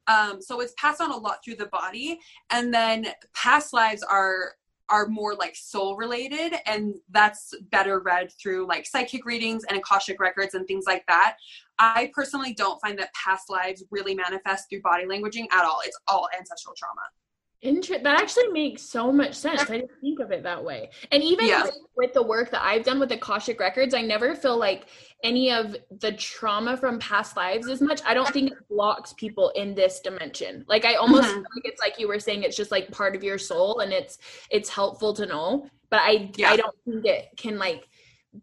[0.07, 2.19] Um, so it's passed on a lot through the body.
[2.49, 4.53] And then past lives are
[4.91, 10.19] are more like soul related and that's better read through like psychic readings and akashic
[10.19, 11.37] records and things like that.
[11.79, 15.79] I personally don't find that past lives really manifest through body languaging at all.
[15.85, 17.01] It's all ancestral trauma
[17.63, 19.61] Inter- that actually makes so much sense.
[19.69, 20.89] I didn't think of it that way.
[21.11, 21.63] And even Yeah.
[21.63, 24.87] with, with the work that I've done with Akashic Records, I never feel like
[25.23, 28.01] any of the trauma from past lives as much.
[28.03, 30.65] I don't think it blocks people in this dimension.
[30.67, 31.33] Like I almost Mhm.
[31.33, 33.93] feel like it's like you were saying, it's just like part of your soul and
[33.93, 34.17] it's
[34.49, 35.67] it's helpful to know.
[35.91, 36.49] But I Yeah.
[36.49, 37.87] I don't think it can like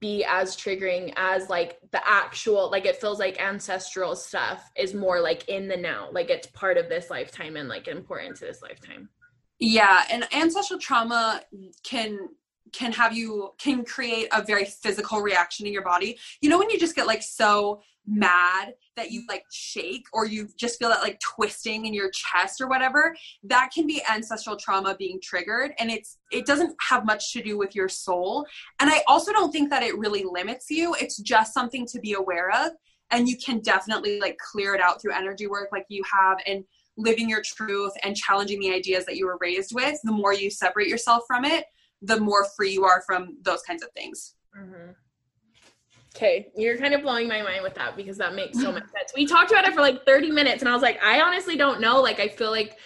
[0.01, 5.21] be as triggering as like the actual like it feels like ancestral stuff is more
[5.21, 8.61] like in the now like it's part of this lifetime and like important to this
[8.61, 9.09] lifetime
[9.59, 11.43] Yeah, and ancestral trauma
[11.83, 12.29] can
[12.73, 16.19] can have you can create a very physical reaction in your body.
[16.41, 20.49] You know when you just get like so mad that you like shake or you
[20.57, 24.97] just feel that like twisting in your chest or whatever, that can be ancestral trauma
[24.99, 28.47] being triggered and it's it doesn't have much to do with your soul.
[28.81, 30.95] And I also don't think that it really limits you.
[31.01, 32.73] It's just something to be aware of
[33.11, 36.65] and you can definitely like clear it out through energy work like you have and
[36.97, 40.51] living your truth and challenging the ideas that you were raised with, the more you
[40.51, 41.65] separate yourself from it,
[42.03, 44.35] the more free you are from those kinds of things.
[44.59, 44.91] Mm-hmm.
[46.17, 49.13] Okay, you're kind of blowing my mind with that because that makes so much sense.
[49.15, 51.81] We talked about it for like 30 minutes and I was like, I honestly don't
[51.81, 52.01] know.
[52.01, 52.77] Like, I feel like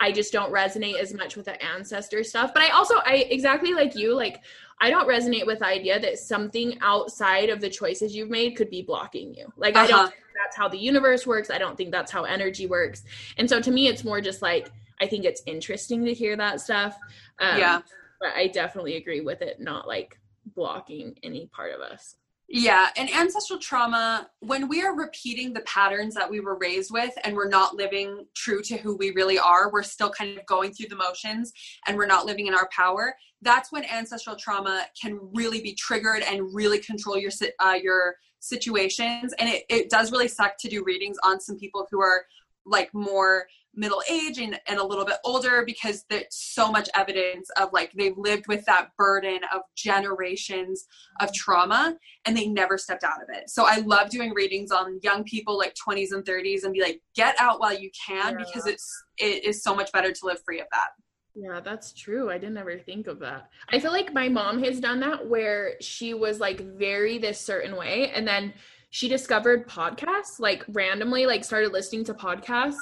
[0.00, 2.52] I just don't resonate as much with the ancestor stuff.
[2.54, 4.42] But I also, I exactly like you, like,
[4.80, 8.70] I don't resonate with the idea that something outside of the choices you've made could
[8.70, 9.52] be blocking you.
[9.56, 9.88] Like, I Uh-huh.
[9.88, 11.50] don't think that's how the universe works.
[11.50, 13.04] I don't think that's how energy works.
[13.36, 16.60] And so to me, it's more just like, I think it's interesting to hear that
[16.60, 16.96] stuff.
[17.38, 17.82] Um, Yeah.
[18.20, 20.18] But I definitely agree with it not like
[20.54, 22.16] blocking any part of us.
[22.52, 27.12] Yeah, and ancestral trauma, when we are repeating the patterns that we were raised with
[27.22, 30.72] and we're not living true to who we really are, we're still kind of going
[30.72, 31.52] through the motions
[31.86, 33.14] and we're not living in our power.
[33.40, 39.32] That's when ancestral trauma can really be triggered and really control your uh, your situations.
[39.38, 42.24] And it, it does really suck to do readings on some people who are
[42.66, 47.48] like more middle age and, and a little bit older because there's so much evidence
[47.56, 50.86] of like they've lived with that burden of generations
[51.20, 53.48] of trauma and they never stepped out of it.
[53.48, 57.00] So I love doing readings on young people like 20s and 30s and be like,
[57.14, 58.44] get out while you can Yeah.
[58.44, 60.88] because it's it is so much better to live free of that.
[61.36, 62.28] Yeah, that's true.
[62.28, 63.50] I didn't ever think of that.
[63.68, 67.76] I feel like my mom has done that where she was like very this certain
[67.76, 68.52] way and then
[68.90, 72.78] she discovered podcasts like randomly like started listening to podcasts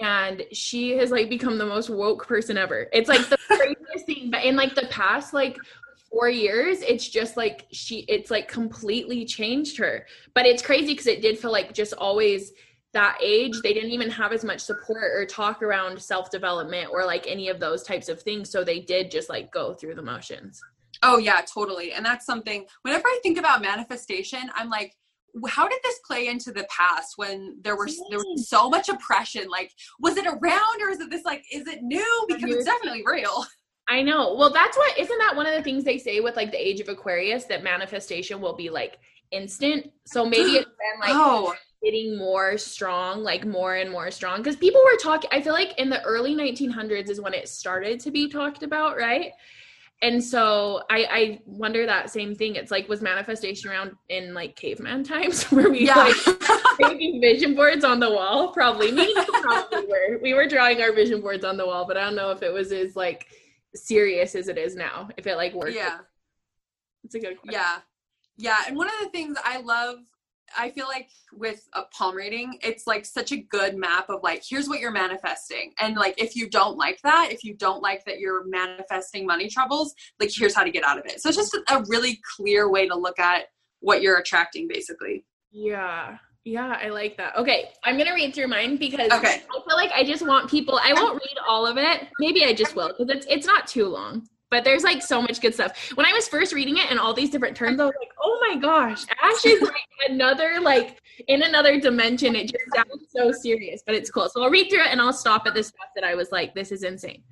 [0.00, 2.88] and she has like become the most woke person ever.
[2.92, 5.58] It's like the craziest thing but in like the past like
[6.10, 10.06] 4 years it's just like she it's like completely changed her.
[10.34, 12.52] But it's crazy cuz it did feel like just always
[12.92, 17.26] that age they didn't even have as much support or talk around self-development or like
[17.26, 20.62] any of those types of things so they did just like go through the motions
[21.02, 21.92] Oh yeah, totally.
[21.92, 24.96] And that's something whenever I think about manifestation, I'm like
[25.48, 29.48] how did this play into the past when there were there was so much oppression?
[29.48, 32.24] Like was it around or is it this like is it new?
[32.28, 33.44] Because it's definitely real.
[33.88, 34.34] I know.
[34.34, 36.80] Well that's what isn't that one of the things they say with like the age
[36.80, 38.98] of aquarius that manifestation will be like
[39.30, 39.90] instant?
[40.06, 41.54] So maybe it's been like oh.
[41.82, 44.38] getting more strong, like more and more strong.
[44.38, 48.00] Because people were talking, I feel like in the early 1900s is when it started
[48.00, 49.32] to be talked about, right?
[50.02, 52.56] And so I, I wonder that same thing.
[52.56, 56.16] It's like, was manifestation around in like caveman times where we yeah like
[56.78, 58.52] making vision boards on the wall?
[58.52, 58.92] Probably.
[58.92, 60.18] Me probably were.
[60.22, 62.52] We were drawing our vision boards on the wall, but I don't know if it
[62.52, 63.26] was as like
[63.74, 65.08] serious as it is now.
[65.16, 65.74] If it like worked.
[65.74, 65.98] yeah
[67.04, 67.52] It's a good question.
[67.52, 67.78] Yeah.
[68.36, 68.58] Yeah.
[68.68, 70.00] And one of the things I love,
[70.56, 74.42] I feel like with a palm reading, it's like such a good map of like,
[74.48, 75.72] here's what you're manifesting.
[75.80, 79.48] And like, if you don't like that, if you don't like that you're manifesting money
[79.48, 81.20] troubles, like, here's how to get out of it.
[81.20, 83.44] So it's just a really clear way to look at
[83.80, 85.24] what you're attracting, basically.
[85.50, 86.18] Yeah.
[86.44, 87.36] Yeah, I like that.
[87.36, 89.42] Okay, I'm gonna read through mine because Okay.
[89.42, 90.78] I feel like I just want people.
[90.80, 92.06] I won't read all of it.
[92.20, 94.28] Maybe I just will because it's it's not too long.
[94.56, 95.90] But there's like so much good stuff.
[95.96, 98.38] When I was first reading it and all these different terms, I was like, oh
[98.48, 99.74] my gosh, Ash is like
[100.08, 102.34] another like in another dimension.
[102.34, 104.30] It just sounds so serious, but it's cool.
[104.30, 106.54] So I'll read through it and I'll stop at the stuff that I was like,
[106.54, 107.22] this is insane.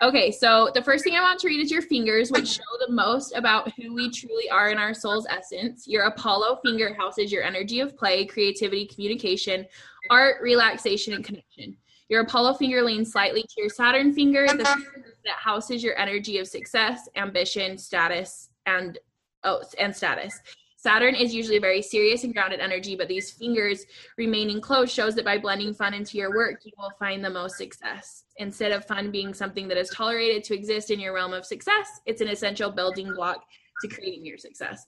[0.00, 2.92] Okay, so the first thing I want to read is your fingers, which show the
[2.92, 5.88] most about who we truly are in our soul's essence.
[5.88, 9.66] Your Apollo finger houses your energy of play, creativity, communication,
[10.08, 11.76] art, relaxation, and connection.
[12.08, 16.38] Your Apollo finger leans slightly to your Saturn finger, the finger that houses your energy
[16.38, 18.98] of success, ambition, status, and
[19.44, 20.40] oh, and status.
[20.76, 23.84] Saturn is usually a very serious and grounded energy, but these fingers
[24.16, 27.58] remaining closed shows that by blending fun into your work, you will find the most
[27.58, 28.24] success.
[28.38, 32.00] Instead of fun being something that is tolerated to exist in your realm of success,
[32.06, 33.44] it's an essential building block
[33.82, 34.86] to creating your success.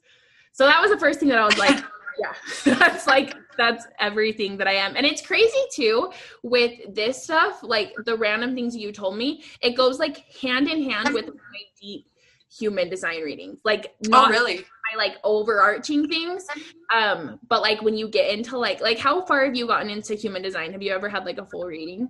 [0.52, 1.84] So that was the first thing that I was like,
[2.18, 2.34] yeah,
[2.78, 4.96] that's like, that's everything that I am.
[4.96, 9.72] And it's crazy too with this stuff, like the random things you told me, it
[9.72, 12.06] goes like hand in hand with my deep
[12.50, 13.58] human design readings.
[13.64, 14.58] Like, oh, not oh, really?
[14.58, 16.46] My like overarching things.
[16.94, 20.14] Um, but like when you get into like, like how far have you gotten into
[20.14, 20.72] human design?
[20.72, 22.08] Have you ever had like a full reading?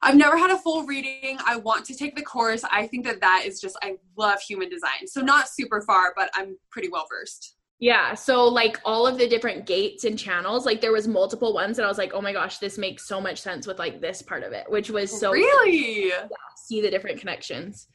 [0.00, 1.38] I've never had a full reading.
[1.44, 2.62] I want to take the course.
[2.70, 5.06] I think that that is just, I love human design.
[5.06, 7.56] So, not super far, but I'm pretty well versed.
[7.80, 8.14] Yeah.
[8.14, 11.86] So, like all of the different gates and channels, like there was multiple ones, and
[11.86, 14.42] I was like, oh my gosh, this makes so much sense with like this part
[14.42, 16.26] of it, which was so really yeah,
[16.56, 17.86] see the different connections.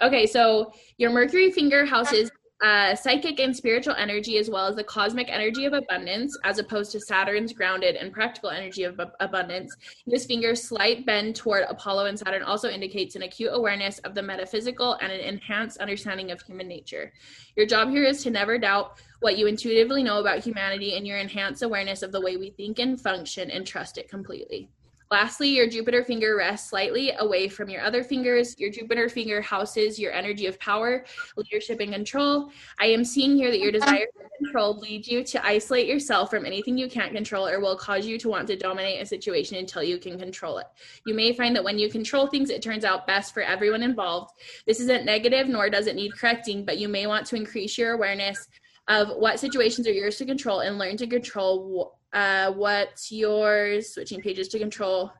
[0.00, 2.30] Okay, so your Mercury finger houses
[2.62, 6.92] uh, psychic and spiritual energy as well as the cosmic energy of abundance, as opposed
[6.92, 9.76] to Saturn's grounded and practical energy of abundance.
[10.06, 14.22] This finger's slight bend toward Apollo and Saturn also indicates an acute awareness of the
[14.22, 17.12] metaphysical and an enhanced understanding of human nature.
[17.56, 21.18] Your job here is to never doubt what you intuitively know about humanity and your
[21.18, 24.68] enhanced awareness of the way we think and function and trust it completely.
[25.12, 28.58] Lastly, your Jupiter finger rests slightly away from your other fingers.
[28.58, 31.04] Your Jupiter finger houses your energy of power,
[31.36, 32.50] leadership, and control.
[32.80, 36.46] I am seeing here that your desire for control leads you to isolate yourself from
[36.46, 39.82] anything you can't control or will cause you to want to dominate a situation until
[39.82, 40.66] you can control it.
[41.04, 44.30] You may find that when you control things, it turns out best for everyone involved.
[44.66, 47.92] This isn't negative, nor does it need correcting, but you may want to increase your
[47.92, 48.48] awareness
[48.88, 54.20] of what situations are yours to control and learn to control uh, what's yours, switching
[54.20, 55.12] pages to control,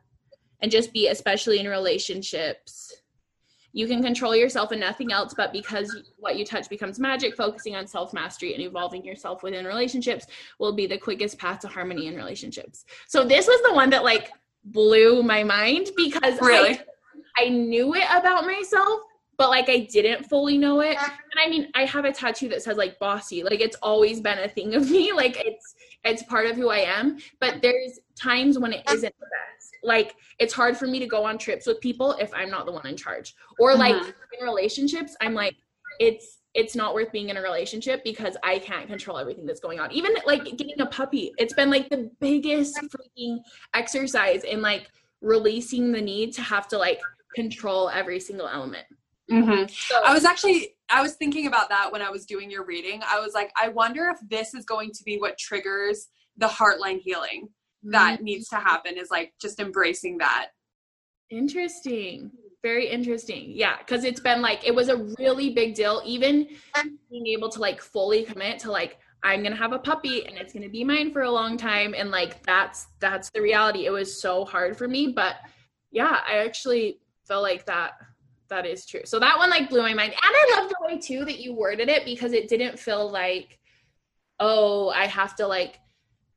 [0.61, 2.93] and just be especially in relationships.
[3.74, 7.74] You can control yourself and nothing else, but because what you touch becomes magic, focusing
[7.74, 10.26] on self mastery and evolving yourself within relationships
[10.59, 12.84] will be the quickest path to harmony in relationships.
[13.09, 14.30] So, this was the one that like
[14.64, 16.78] blew my mind because really?
[17.38, 19.01] I, I knew it about myself,
[19.38, 20.97] but like I didn't fully know it.
[20.99, 23.43] And I mean, I have a tattoo that says like bossy.
[23.43, 25.12] Like it's always been a thing of me.
[25.16, 25.74] Like it's
[26.05, 27.18] it's part of who I am.
[27.40, 29.76] But there's times when it isn't the best.
[29.82, 32.72] Like it's hard for me to go on trips with people if I'm not the
[32.72, 33.34] one in charge.
[33.59, 34.12] Or like uh-huh.
[34.38, 35.57] in relationships, I'm like,
[35.98, 39.80] it's it's not worth being in a relationship because I can't control everything that's going
[39.80, 39.90] on.
[39.92, 43.38] Even like getting a puppy, it's been like the biggest freaking
[43.74, 44.90] exercise in like
[45.22, 47.00] releasing the need to have to like
[47.34, 48.84] control every single element.
[49.31, 49.64] Mm-hmm.
[49.68, 53.03] So, I was actually I was thinking about that when I was doing your reading.
[53.09, 57.01] I was like, I wonder if this is going to be what triggers the heartline
[57.01, 57.49] healing
[57.85, 58.25] that mm-hmm.
[58.25, 58.99] needs to happen.
[58.99, 60.49] Is like just embracing that.
[61.31, 62.31] Interesting.
[62.62, 63.53] Very interesting.
[63.55, 66.03] Yeah, because it's been like it was a really big deal.
[66.05, 66.49] Even
[67.11, 70.53] being able to like fully commit to like I'm gonna have a puppy and it's
[70.53, 73.87] gonna be mine for a long time, and like that's that's the reality.
[73.87, 75.37] It was so hard for me, but
[75.91, 77.93] yeah, I actually felt like that
[78.53, 79.00] that is true.
[79.05, 80.12] So that one like blew my mind.
[80.12, 83.59] And I love the way too that you worded it because it didn't feel like,
[84.38, 85.78] oh, I have to like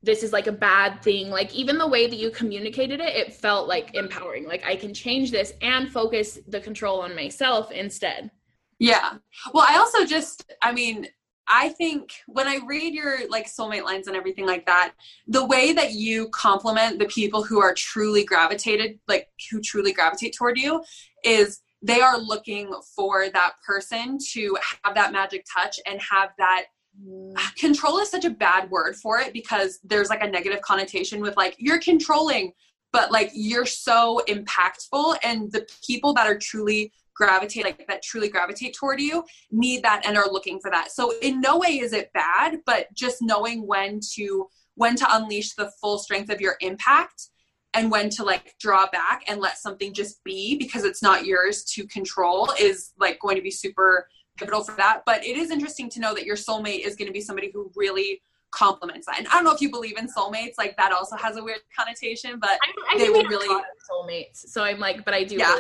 [0.02, 1.30] this is like a bad thing.
[1.30, 4.48] Like even the way that you communicated it, it felt like empowering.
[4.48, 8.32] Like I can change this and focus the control on myself instead.
[8.80, 9.14] Yeah.
[9.54, 11.08] Well, I also just I mean,
[11.48, 14.94] I think when I read your like soulmate lines and everything like that,
[15.28, 20.36] the way that you compliment the people who are truly gravitated, like who truly gravitate
[20.36, 20.84] toward you,
[21.24, 26.66] is they are looking for that person to have that magic touch and have that
[27.02, 27.34] mm.
[27.58, 31.38] control is such a bad word for it because there's like a negative connotation with
[31.38, 32.52] like you're controlling
[32.92, 38.30] but like you're so impactful and the people that are truly gravitate like that truly
[38.30, 41.94] gravitate toward you need that and are looking for that so in no way is
[41.94, 46.56] it bad but just knowing when to when to unleash the full strength of your
[46.60, 47.30] impact
[47.76, 51.64] and when to like draw back and let something just be because it's not yours
[51.64, 54.08] to control is like going to be super
[54.38, 55.02] pivotal for that.
[55.06, 57.72] But it is interesting to know that your soulmate is going to be somebody who
[57.76, 58.22] really
[58.52, 59.18] complements that.
[59.20, 61.60] And I don't know if you believe in soulmates, like that also has a weird
[61.78, 63.62] connotation, but I, I they will really
[63.92, 64.48] soulmates.
[64.48, 65.60] So I'm like, but I do yeah.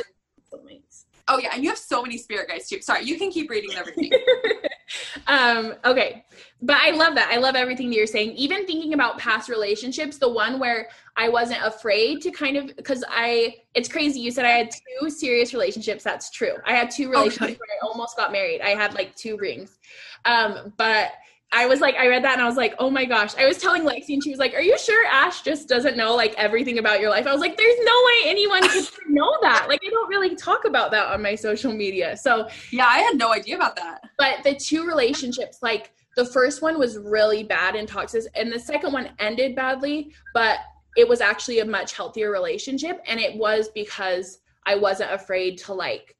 [0.51, 1.03] soulmates.
[1.27, 2.81] Oh yeah, and you have so many spirit guides too.
[2.81, 4.11] Sorry, you can keep reading everything.
[5.27, 6.25] um, okay.
[6.61, 7.29] but I love that.
[7.31, 8.31] I love everything that you're saying.
[8.31, 13.03] Even thinking about past relationships, the one where I wasn't afraid to kind of because
[13.09, 14.19] I it's crazy.
[14.19, 16.03] You said I had two serious relationships.
[16.03, 16.53] That's true.
[16.65, 17.59] I had two relationships okay.
[17.59, 18.61] where I almost got married.
[18.61, 19.77] I had like two rings.
[20.25, 21.11] Um, but
[21.51, 23.35] I was like, I read that and I was like, oh my gosh.
[23.37, 26.13] I was telling Lexi and she was like, Are you sure Ash just doesn't know
[26.15, 27.27] like everything about your life?
[27.27, 29.67] I was like, There's no way anyone could know that.
[29.69, 32.17] Like, I don't really talk about that on my social media.
[32.17, 34.01] So, yeah, I had no idea about that.
[34.17, 38.59] But the two relationships, like, the first one was really bad and toxic, and the
[38.59, 40.59] second one ended badly, but
[40.95, 43.01] it was actually a much healthier relationship.
[43.05, 46.15] And it was because I wasn't afraid to like,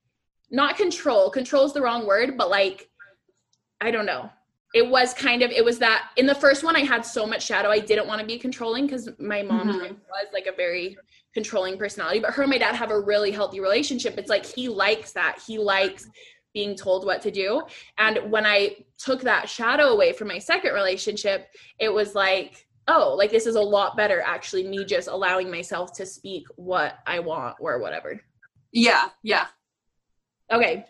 [0.51, 2.89] not control, control is the wrong word, but like,
[3.80, 4.30] I don't know
[4.76, 7.43] it was kind of it was that in the first one i had so much
[7.43, 9.93] shadow i didn't want to be controlling because my mom mm-hmm.
[9.93, 10.95] was like a very
[11.34, 14.17] controlling personality but her and my dad have a really healthy relationship.
[14.17, 16.07] It's like he likes that he likes
[16.53, 17.61] being told what to do.
[17.97, 21.47] And when i took that shadow away from my second relationship
[21.80, 25.93] it was like oh like this is a lot better actually me just allowing myself
[25.93, 28.19] to speak what i want or whatever.
[28.73, 29.47] Yeah yeah.
[30.51, 30.86] Okay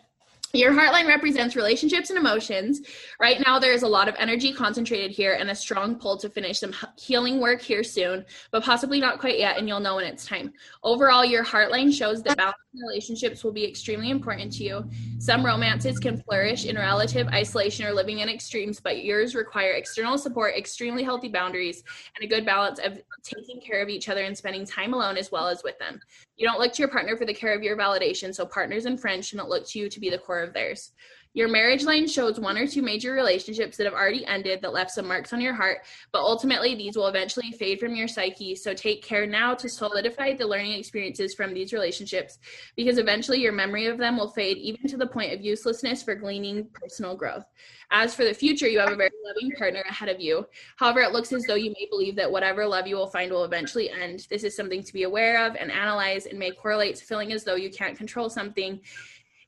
[0.56, 2.80] your heartline represents relationships and emotions.
[3.20, 6.28] Right now, there is a lot of energy concentrated here and a strong pull to
[6.28, 10.04] finish some healing work here soon, but possibly not quite yet, and you'll know when
[10.04, 10.52] it's time.
[10.82, 14.84] Overall, your heartline shows that balancing relationships will be extremely important to you.
[15.18, 20.18] Some romances can flourish in relative isolation or living in extremes, but yours require external
[20.18, 21.84] support, extremely healthy boundaries,
[22.14, 25.32] and a good balance of taking care of each other and spending time alone as
[25.32, 26.00] well as with them.
[26.36, 29.00] You don't look to your partner for the care of your validation, so partners and
[29.00, 30.92] friends shouldn't look to you to be the core of theirs.
[31.36, 34.90] Your marriage line shows one or two major relationships that have already ended that left
[34.90, 35.80] some marks on your heart,
[36.10, 38.54] but ultimately these will eventually fade from your psyche.
[38.54, 42.38] So take care now to solidify the learning experiences from these relationships
[42.74, 46.14] because eventually your memory of them will fade even to the point of uselessness for
[46.14, 47.44] gleaning personal growth.
[47.90, 50.46] As for the future, you have a very loving partner ahead of you.
[50.76, 53.44] However, it looks as though you may believe that whatever love you will find will
[53.44, 54.26] eventually end.
[54.30, 57.44] This is something to be aware of and analyze and may correlate to feeling as
[57.44, 58.80] though you can't control something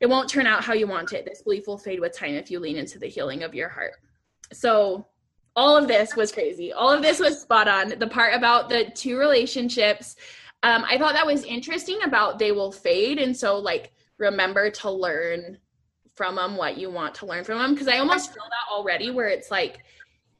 [0.01, 1.25] it won't turn out how you want it.
[1.25, 3.95] This belief will fade with time if you lean into the healing of your heart.
[4.53, 5.07] So,
[5.57, 6.73] all of this was crazy.
[6.73, 7.99] All of this was spot on.
[7.99, 10.15] The part about the two relationships,
[10.63, 13.19] um, I thought that was interesting about they will fade.
[13.19, 15.59] And so, like, remember to learn
[16.15, 17.77] from them what you want to learn from them.
[17.77, 19.79] Cause I almost feel that already where it's like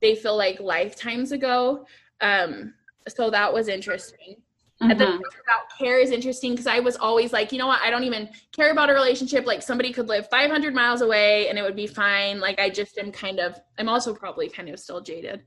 [0.01, 1.87] they feel like lifetimes ago.
[2.21, 2.75] Um,
[3.09, 4.43] so that was interesting.
[4.81, 4.91] Mm-hmm.
[4.93, 7.91] And then about care is interesting because I was always like, you know what, I
[7.91, 9.45] don't even care about a relationship.
[9.45, 12.39] Like somebody could live 500 miles away and it would be fine.
[12.39, 15.43] Like I just am kind of, I'm also probably kind of still jaded,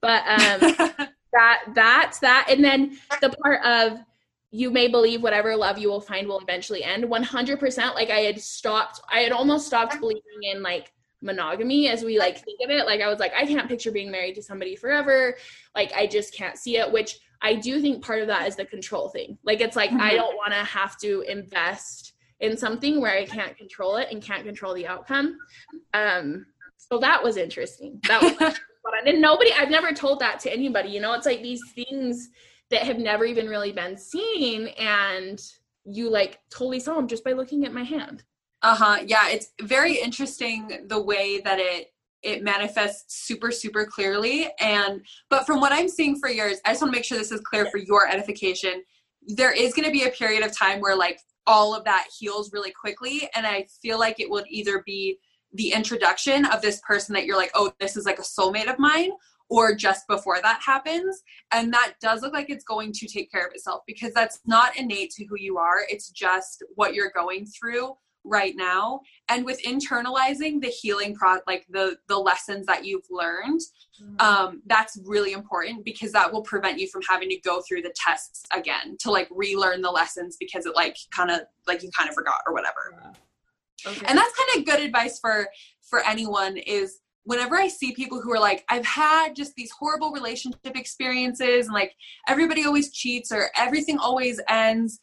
[0.00, 0.74] but um,
[1.32, 2.46] that that's that.
[2.48, 4.00] And then the part of
[4.50, 7.04] you may believe whatever love you will find will eventually end.
[7.04, 7.94] 100%.
[7.94, 12.44] Like I had stopped, I had almost stopped believing in like monogamy as we like
[12.44, 12.84] think of it.
[12.84, 15.36] Like I was like, I can't picture being married to somebody forever.
[15.74, 18.64] Like I just can't see it, which I do think part of that is the
[18.64, 19.36] control thing.
[19.44, 20.00] Like it's like mm-hmm.
[20.00, 24.22] I don't want to have to invest in something where I can't control it and
[24.22, 25.36] can't control the outcome.
[25.94, 28.00] Um, so that was interesting.
[28.08, 28.34] That was
[28.84, 30.90] but I didn't nobody I've never told that to anybody.
[30.90, 32.30] You know, it's like these things
[32.70, 35.40] that have never even really been seen and
[35.84, 38.24] you like totally saw them just by looking at my hand.
[38.62, 39.02] Uh-huh.
[39.06, 41.91] Yeah, it's very interesting the way that it
[42.22, 44.48] it manifests super super clearly.
[44.60, 47.32] And but from what i'm seeing for yours i just want to make sure this
[47.32, 48.82] is clear for your edification.
[49.26, 52.52] There is going to be a period of time where like all of that heals
[52.52, 53.28] really quickly.
[53.34, 55.18] And i feel like it would either be
[55.54, 58.78] the introduction of this person that you're like oh this is like a soulmate of
[58.78, 59.10] mine
[59.52, 61.22] or just before that happens.
[61.52, 64.78] And that does look like it's going to take care of itself because that's not
[64.78, 65.80] innate to who you are.
[65.90, 67.92] It's just what you're going through
[68.24, 73.60] right now and with internalizing the healing pro like the the lessons that you've learned
[74.00, 74.14] mm-hmm.
[74.20, 77.92] um that's really important because that will prevent you from having to go through the
[77.96, 82.08] tests again to like relearn the lessons because it like kind of like you kind
[82.08, 83.90] of forgot or whatever yeah.
[83.90, 84.06] okay.
[84.06, 85.48] and that's kind of good advice for
[85.82, 90.10] for anyone is whenever I see people who are like, I've had just these horrible
[90.12, 91.94] relationship experiences and like
[92.28, 95.00] everybody always cheats or everything always ends,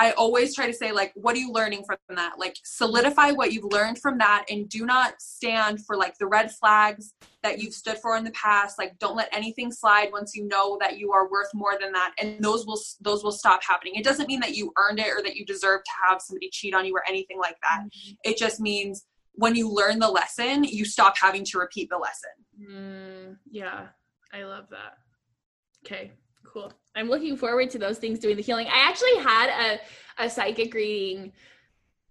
[0.00, 2.38] I always try to say, like, what are you learning from that?
[2.38, 6.50] Like, solidify what you've learned from that and do not stand for like the red
[6.50, 8.78] flags that you've stood for in the past.
[8.78, 12.14] Like, don't let anything slide once you know that you are worth more than that.
[12.18, 13.94] And those will, those will stop happening.
[13.94, 16.74] It doesn't mean that you earned it or that you deserve to have somebody cheat
[16.74, 17.82] on you or anything like that.
[17.82, 18.12] Mm-hmm.
[18.24, 22.30] It just means when you learn the lesson, you stop having to repeat the lesson.
[22.58, 23.88] Mm, yeah,
[24.32, 24.96] I love that.
[25.84, 26.12] Okay,
[26.52, 26.72] Cool.
[26.96, 28.66] I'm looking forward to those things doing the healing.
[28.66, 29.78] I actually had
[30.18, 31.32] a, a psychic reading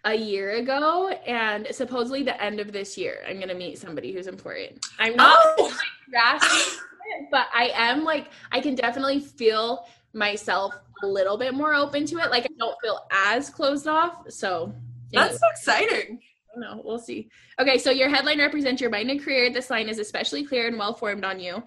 [0.06, 4.28] a year ago, and supposedly the end of this year, I'm gonna meet somebody who's
[4.28, 4.86] important.
[4.98, 5.78] I'm not Oh.
[6.14, 10.74] it, but I am like I can definitely feel myself
[11.04, 12.32] a little bit more open to it.
[12.32, 14.30] Like I don't feel as closed off.
[14.30, 14.74] So.
[15.12, 16.20] That's so exciting.
[16.56, 17.30] No, we'll see.
[17.60, 19.52] Okay, so your headline represents your mind and career.
[19.52, 21.64] This line is especially clear and well formed on you.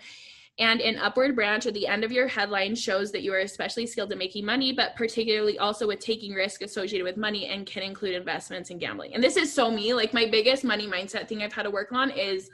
[0.59, 3.87] And an upward branch at the end of your headline shows that you are especially
[3.87, 7.83] skilled at making money, but particularly also with taking risk associated with money and can
[7.83, 9.15] include investments and gambling.
[9.15, 9.95] And this is so me.
[9.95, 12.51] Like my biggest money mindset thing I've had to work on is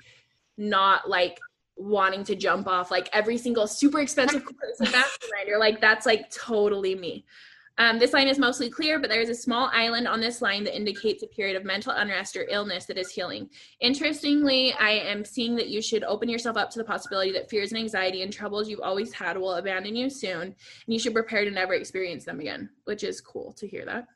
[0.56, 1.40] not like
[1.76, 4.92] wanting to jump off like every single super expensive course
[5.48, 7.24] or like that's like totally me.
[7.78, 10.64] Um, this line is mostly clear, but there is a small island on this line
[10.64, 13.48] that indicates a period of mental unrest or illness that is healing.
[13.80, 17.70] Interestingly, I am seeing that you should open yourself up to the possibility that fears
[17.70, 20.54] and anxiety and troubles you've always had will abandon you soon, and
[20.86, 24.06] you should prepare to never experience them again, which is cool to hear that.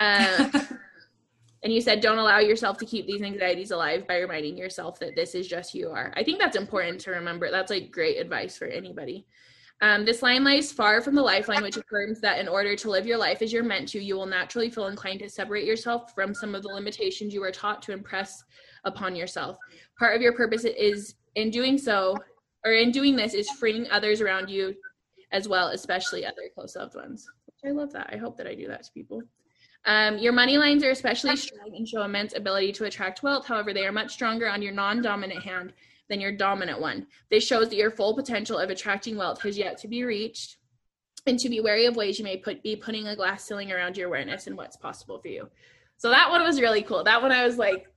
[0.00, 0.50] Uh,
[1.62, 5.14] and you said, don't allow yourself to keep these anxieties alive by reminding yourself that
[5.14, 6.12] this is just who you are.
[6.16, 7.52] I think that's important to remember.
[7.52, 9.26] That's like great advice for anybody.
[9.82, 13.06] Um, this line lies far from the lifeline, which affirms that in order to live
[13.06, 16.34] your life as you're meant to, you will naturally feel inclined to separate yourself from
[16.34, 18.42] some of the limitations you were taught to impress
[18.84, 19.58] upon yourself.
[19.98, 22.16] Part of your purpose is in doing so,
[22.64, 24.74] or in doing this, is freeing others around you
[25.32, 27.28] as well, especially other close loved ones.
[27.64, 28.08] I love that.
[28.12, 29.22] I hope that I do that to people.
[29.84, 33.46] Um, your money lines are especially strong and show immense ability to attract wealth.
[33.46, 35.72] However, they are much stronger on your non dominant hand
[36.08, 37.06] than your dominant one.
[37.30, 40.58] This shows that your full potential of attracting wealth has yet to be reached,
[41.26, 43.96] and to be wary of ways you may put be putting a glass ceiling around
[43.96, 45.48] your awareness and what's possible for you.
[45.96, 47.02] So that one was really cool.
[47.02, 47.88] That one I was like,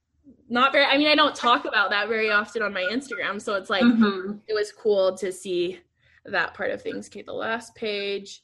[0.47, 0.86] not very.
[0.86, 3.84] I mean, I don't talk about that very often on my Instagram, so it's like
[3.84, 4.39] Mhm.
[4.47, 5.80] it was cool to see
[6.26, 7.07] that part of things.
[7.07, 8.41] Okay, the last page.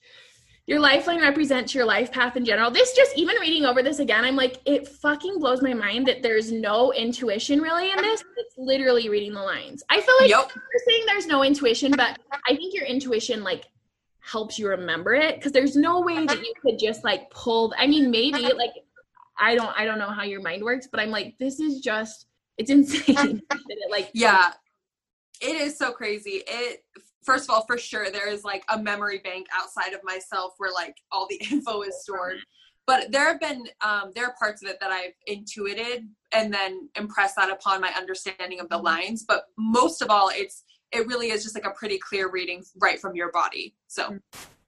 [0.67, 2.71] Your lifeline represents your life path in general.
[2.71, 6.23] This just even reading over this again, I'm like, it fucking blows my mind that
[6.23, 8.23] there's no intuition really in this.
[8.37, 9.83] It's literally reading the lines.
[9.89, 10.51] I feel like Yep.
[10.55, 12.17] you're saying there's no intuition, but
[12.49, 13.65] I think your intuition like
[14.21, 17.71] helps you remember it because there's no way that you could just like pull.
[17.77, 18.71] I mean, maybe like
[19.37, 22.25] I don't I don't know how your mind works, but I'm like, this is just
[22.57, 24.51] it's insane that it like Yeah.
[25.41, 26.41] It is so crazy.
[26.47, 26.83] It
[27.25, 30.71] first of all, for sure, there is like a memory bank outside of myself where
[30.71, 32.37] like all the info is stored.
[32.87, 36.89] But there have been um, there are parts of it that I've intuited and then
[36.95, 39.25] impressed that upon my understanding of the lines.
[39.27, 42.99] But most of all, it's it really is just like a pretty clear reading right
[42.99, 43.75] from your body.
[43.87, 44.19] So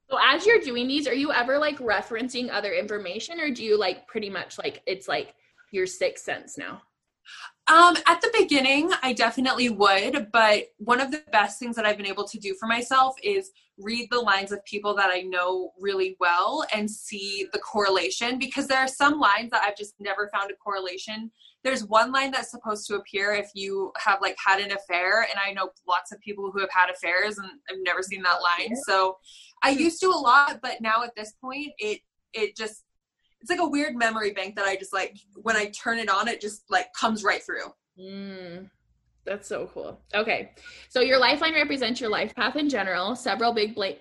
[0.10, 3.78] So as you're doing these, are you ever like referencing other information or do you
[3.78, 5.36] like pretty much like it's like
[5.72, 6.82] your sixth sense now?
[7.68, 11.97] Um, at the beginning, I definitely would, but one of the best things that I've
[11.97, 15.74] been able to do for myself is read the lines of people that I know
[15.80, 20.30] really well and see the correlation because there are some lines that I've just never
[20.34, 21.30] found a correlation.
[21.63, 25.38] There's one line that's supposed to appear if you have like had an affair, and
[25.38, 28.76] I know lots of people who have had affairs and I've never seen that line.
[28.88, 29.18] So
[29.61, 31.99] I used to a lot, but now at this point, it
[32.34, 32.84] it just
[33.47, 36.27] it's like a weird memory bank that I just like when I turn it on,
[36.27, 37.73] it just like comes right through.
[37.97, 38.69] Mm,
[39.25, 40.01] that's so cool.
[40.13, 40.51] Okay.
[40.89, 43.15] So your lifeline represents your life path in general.
[43.15, 43.93] Several big bla-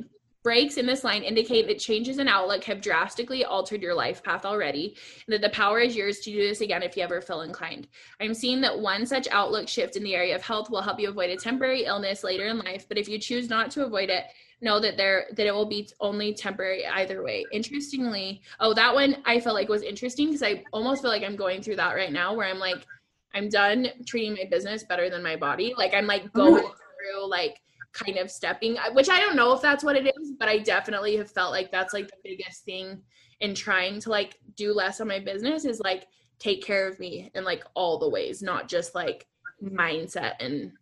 [0.42, 4.44] breaks in this line indicate that changes in outlook have drastically altered your life path
[4.44, 7.42] already, and that the power is yours to do this again if you ever feel
[7.42, 7.86] inclined.
[8.20, 11.09] I'm seeing that one such outlook shift in the area of health will help you
[11.09, 14.24] avoid a temporary illness later in life, but if you choose not to avoid it,
[14.61, 17.45] know that there that it will be only temporary either way.
[17.53, 21.37] Interestingly, oh that one I felt like was interesting because I almost feel like I'm
[21.37, 22.87] going through that right now where I'm like
[23.35, 25.75] I'm done treating my business better than my body.
[25.77, 27.61] Like I'm like going through like
[27.93, 31.17] kind of stepping, which I don't know if that's what it is, but I definitely
[31.17, 33.03] have felt like that's like the biggest thing
[33.41, 36.07] in trying to like do less on my business is like
[36.39, 39.27] take care of me in like all the ways, not just like
[39.63, 40.73] mindset and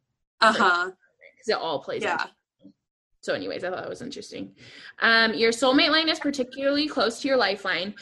[0.41, 0.91] Uh huh.
[0.91, 2.13] because it all plays Yeah.
[2.13, 2.31] into
[3.25, 4.55] so, anyways, I thought that was interesting.
[5.01, 7.95] Um, your soulmate line is particularly close to your lifeline,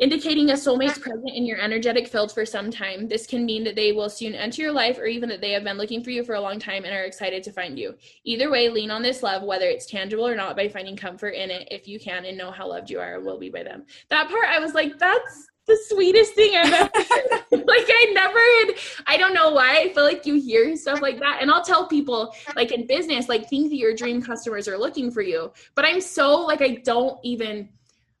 [0.00, 3.06] indicating a soulmate's present in your energetic field for some time.
[3.06, 5.62] This can mean that they will soon enter your life, or even that they have
[5.62, 7.94] been looking for you for a long time and are excited to find you.
[8.24, 11.48] Either way, lean on this love, whether it's tangible or not, by finding comfort in
[11.48, 13.84] it if you can, and know how loved you are and will be by them.
[14.10, 16.90] That part, I was like, that's the sweetest thing I've ever.
[17.66, 21.18] Like I never had I don't know why I feel like you hear stuff like
[21.20, 21.38] that.
[21.40, 25.10] And I'll tell people like in business like think that your dream customers are looking
[25.10, 25.52] for you.
[25.74, 27.68] But I'm so like I don't even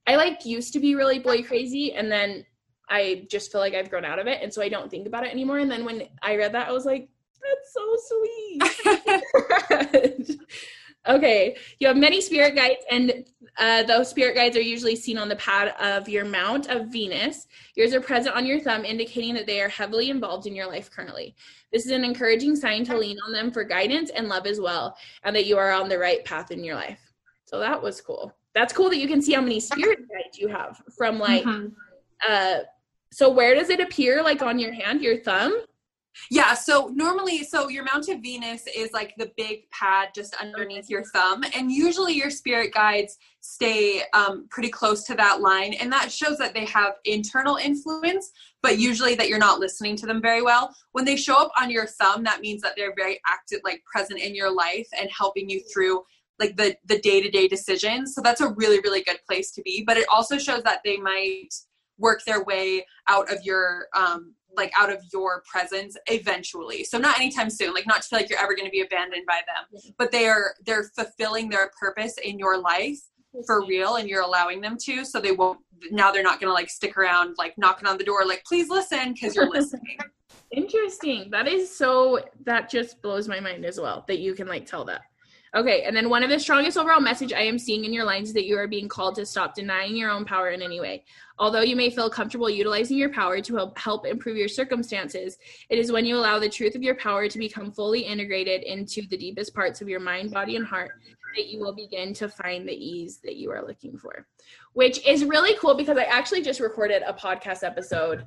[0.06, 2.44] I like used to be really boy crazy and then
[2.88, 4.42] I just feel like I've grown out of it.
[4.42, 5.58] And so I don't think about it anymore.
[5.58, 7.08] And then when I read that I was like
[7.42, 8.62] that's so sweet
[11.08, 13.24] okay you have many spirit guides and
[13.58, 17.46] Uh, those spirit guides are usually seen on the pad of your mount of Venus.
[17.74, 20.90] Yours are present on your thumb, indicating that they are heavily involved in your life
[20.90, 21.34] currently.
[21.72, 24.94] This is an encouraging sign to lean on them for guidance and love as well,
[25.24, 27.00] and that you are on the right path in your life.
[27.46, 28.30] So that was cool.
[28.54, 31.44] That's cool that you can see how many spirit guides you have from like.
[31.44, 31.68] Mm-hmm.
[32.28, 32.58] Uh,
[33.10, 34.22] so where does it appear?
[34.22, 35.52] Like on your hand, your thumb?
[36.30, 40.88] Yeah, so normally, so your Mount of Venus is like the big pad just underneath
[40.88, 45.92] your thumb, and usually your spirit guides stay um, pretty close to that line, and
[45.92, 50.20] that shows that they have internal influence, but usually that you're not listening to them
[50.20, 50.74] very well.
[50.92, 54.20] When they show up on your thumb, that means that they're very active, like present
[54.20, 56.02] in your life and helping you through
[56.38, 58.14] like the the day to day decisions.
[58.14, 60.96] So that's a really really good place to be, but it also shows that they
[60.96, 61.48] might
[61.98, 66.84] work their way out of your um, like out of your presence eventually.
[66.84, 69.26] So not anytime soon like not to feel like you're ever going to be abandoned
[69.26, 72.98] by them but they are they're fulfilling their purpose in your life
[73.46, 75.58] for real and you're allowing them to so they won't
[75.90, 78.68] now they're not going to like stick around like knocking on the door like please
[78.68, 79.98] listen because you're listening.
[80.52, 81.28] Interesting.
[81.30, 84.84] That is so that just blows my mind as well that you can like tell
[84.84, 85.02] that
[85.54, 88.28] Okay, and then one of the strongest overall message I am seeing in your lines
[88.28, 91.04] is that you are being called to stop denying your own power in any way.
[91.38, 95.38] Although you may feel comfortable utilizing your power to help, help improve your circumstances,
[95.70, 99.02] it is when you allow the truth of your power to become fully integrated into
[99.06, 100.90] the deepest parts of your mind, body, and heart
[101.36, 104.26] that you will begin to find the ease that you are looking for.
[104.72, 108.26] Which is really cool because I actually just recorded a podcast episode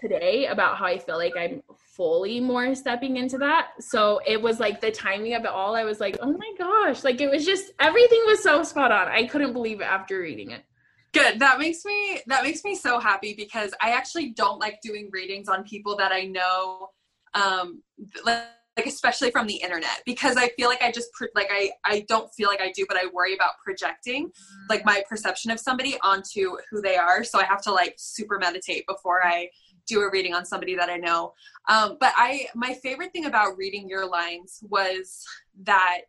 [0.00, 1.62] today about how I feel like I'm
[1.96, 3.70] fully more stepping into that.
[3.80, 5.74] So it was like the timing of it all.
[5.76, 9.08] I was like, oh my gosh, like it was just everything was so spot on.
[9.08, 10.64] I couldn't believe it after reading it.
[11.12, 11.38] Good.
[11.38, 15.48] That makes me that makes me so happy because I actually don't like doing readings
[15.48, 16.88] on people that I know
[17.34, 17.82] um
[18.24, 18.42] like,
[18.76, 22.32] like especially from the internet because I feel like I just like I I don't
[22.34, 24.30] feel like I do but I worry about projecting
[24.68, 28.38] like my perception of somebody onto who they are so I have to like super
[28.38, 29.48] meditate before I
[29.86, 31.34] do a reading on somebody that I know.
[31.68, 35.24] Um, but I, my favorite thing about reading your lines was
[35.64, 36.02] that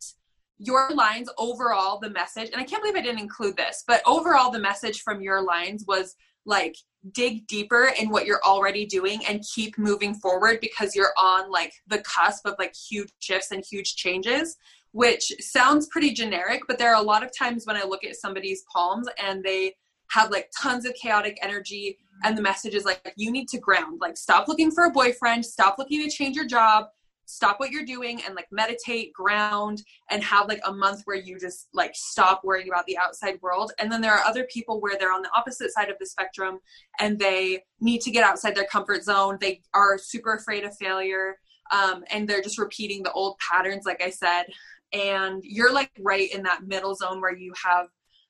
[0.58, 4.52] your lines overall, the message, and I can't believe I didn't include this, but overall,
[4.52, 6.16] the message from your lines was
[6.46, 6.76] like
[7.12, 11.74] dig deeper in what you're already doing and keep moving forward because you're on like
[11.88, 14.58] the cusp of like huge shifts and huge changes
[14.92, 18.16] which sounds pretty generic but there are a lot of times when i look at
[18.16, 19.72] somebody's palms and they
[20.12, 24.00] have like tons of chaotic energy and the message is like you need to ground.
[24.02, 26.86] Like stop looking for a boyfriend stop looking to change your job
[27.26, 31.40] stop what you're doing and like meditate ground and have like a month where you
[31.40, 33.72] just like stop worrying about the outside world.
[33.80, 36.60] And then there are other people where they're on the opposite side of the spectrum
[37.00, 39.38] and they need to get outside their comfort zone.
[39.42, 41.38] They are super afraid of failure
[41.72, 44.46] um, and they're just repeating the old patterns like i said.
[44.94, 47.88] And you're like right in that middle zone where you have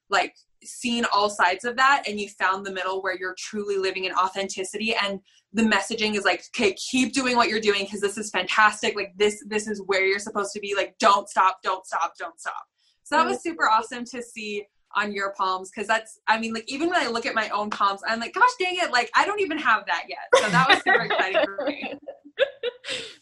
[0.09, 0.35] like
[0.67, 4.13] seen all sides of that and you found the middle where you're truly living in
[4.13, 5.19] authenticity and
[5.53, 8.95] the messaging is like okay keep doing what you're doing because this is fantastic.
[8.95, 10.75] Like this this is where you're supposed to be.
[10.75, 12.63] Like don't stop don't stop don't stop.
[13.03, 16.63] So that was super awesome to see on your palms because that's i mean like
[16.67, 18.91] even when i look at my own palms i'm like gosh dang it.
[18.91, 20.41] Like i don't even have that yet.
[20.41, 21.93] So that was super exciting for me.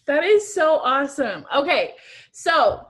[0.05, 1.45] That is so awesome.
[1.55, 1.93] Okay.
[2.31, 2.87] So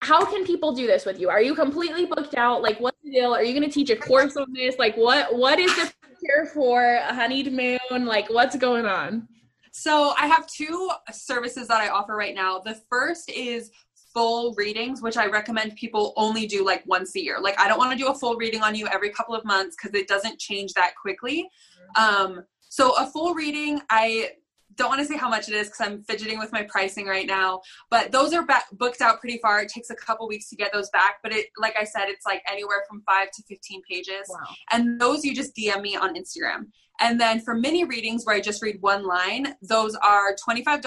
[0.00, 1.28] how can people do this with you?
[1.28, 2.62] Are you completely booked out?
[2.62, 3.34] Like, what's the deal?
[3.34, 4.76] Are you going to teach a course on this?
[4.78, 6.98] Like, what what is the here for?
[7.02, 8.06] Honeyed Moon?
[8.06, 9.28] Like, what's going on?
[9.72, 12.58] So I have two services that I offer right now.
[12.58, 13.70] The first is
[14.12, 17.38] full readings, which I recommend people only do like once a year.
[17.40, 19.76] Like, I don't want to do a full reading on you every couple of months
[19.76, 21.48] because it doesn't change that quickly.
[21.96, 24.30] Um, so a full reading, I
[24.78, 27.26] don't want to say how much it is because I'm fidgeting with my pricing right
[27.26, 27.60] now.
[27.90, 29.60] But those are back, booked out pretty far.
[29.60, 31.16] It takes a couple weeks to get those back.
[31.22, 34.26] But it, like I said, it's like anywhere from five to 15 pages.
[34.28, 34.38] Wow.
[34.72, 36.68] And those you just DM me on Instagram.
[37.00, 40.82] And then for mini readings where I just read one line, those are $25.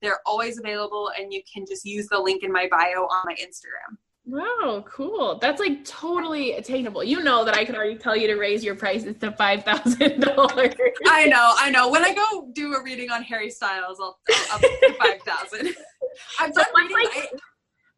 [0.00, 3.34] They're always available and you can just use the link in my bio on my
[3.34, 3.98] Instagram.
[4.26, 5.38] Wow, cool.
[5.38, 7.04] That's like totally attainable.
[7.04, 10.20] You know that I can already tell you to raise your prices to five thousand
[10.20, 10.74] dollars.
[11.06, 11.90] I know, I know.
[11.90, 14.18] When I go do a reading on Harry Styles, I'll
[14.50, 15.74] up to five thousand.
[16.40, 17.10] I've done readings.
[17.14, 17.38] Like, I,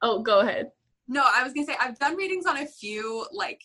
[0.03, 0.71] oh, go ahead.
[1.07, 3.61] No, I was gonna say I've done readings on a few like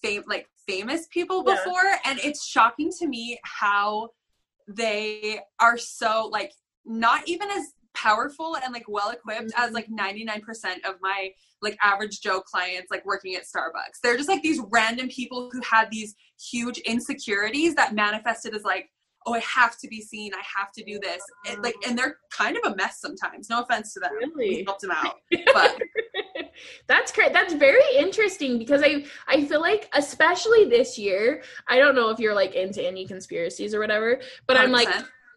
[0.00, 1.98] fame like famous people before, yeah.
[2.04, 4.10] and it's shocking to me how
[4.68, 6.52] they are so like
[6.86, 9.62] not even as powerful and like well equipped mm-hmm.
[9.62, 10.42] as like 99%
[10.88, 11.30] of my
[11.62, 14.00] like average joe clients like working at starbucks.
[14.02, 16.14] They're just like these random people who had these
[16.50, 18.88] huge insecurities that manifested as like
[19.26, 20.32] oh i have to be seen.
[20.34, 21.22] I have to do this.
[21.48, 23.48] And like and they're kind of a mess sometimes.
[23.48, 24.12] No offense to them.
[24.14, 24.56] Really?
[24.56, 25.16] we helped them out
[25.54, 25.80] but
[26.88, 27.32] that's great.
[27.32, 32.18] That's very interesting because I I feel like especially this year, I don't know if
[32.18, 34.88] you're like into any conspiracies or whatever, but i am like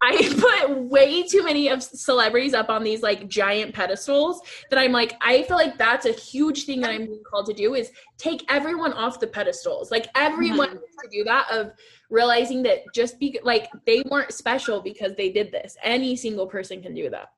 [0.02, 4.92] I put way too many of celebrities up on these like giant pedestals that I'm
[4.92, 7.92] like I feel like that's a huge thing that I'm being called to do is
[8.18, 9.92] take everyone off the pedestals.
[9.92, 10.78] Like everyone mm-hmm.
[10.78, 11.72] to do that of
[12.10, 15.78] realizing that just be like they weren't special because they did this.
[15.84, 17.30] Any single person can do that.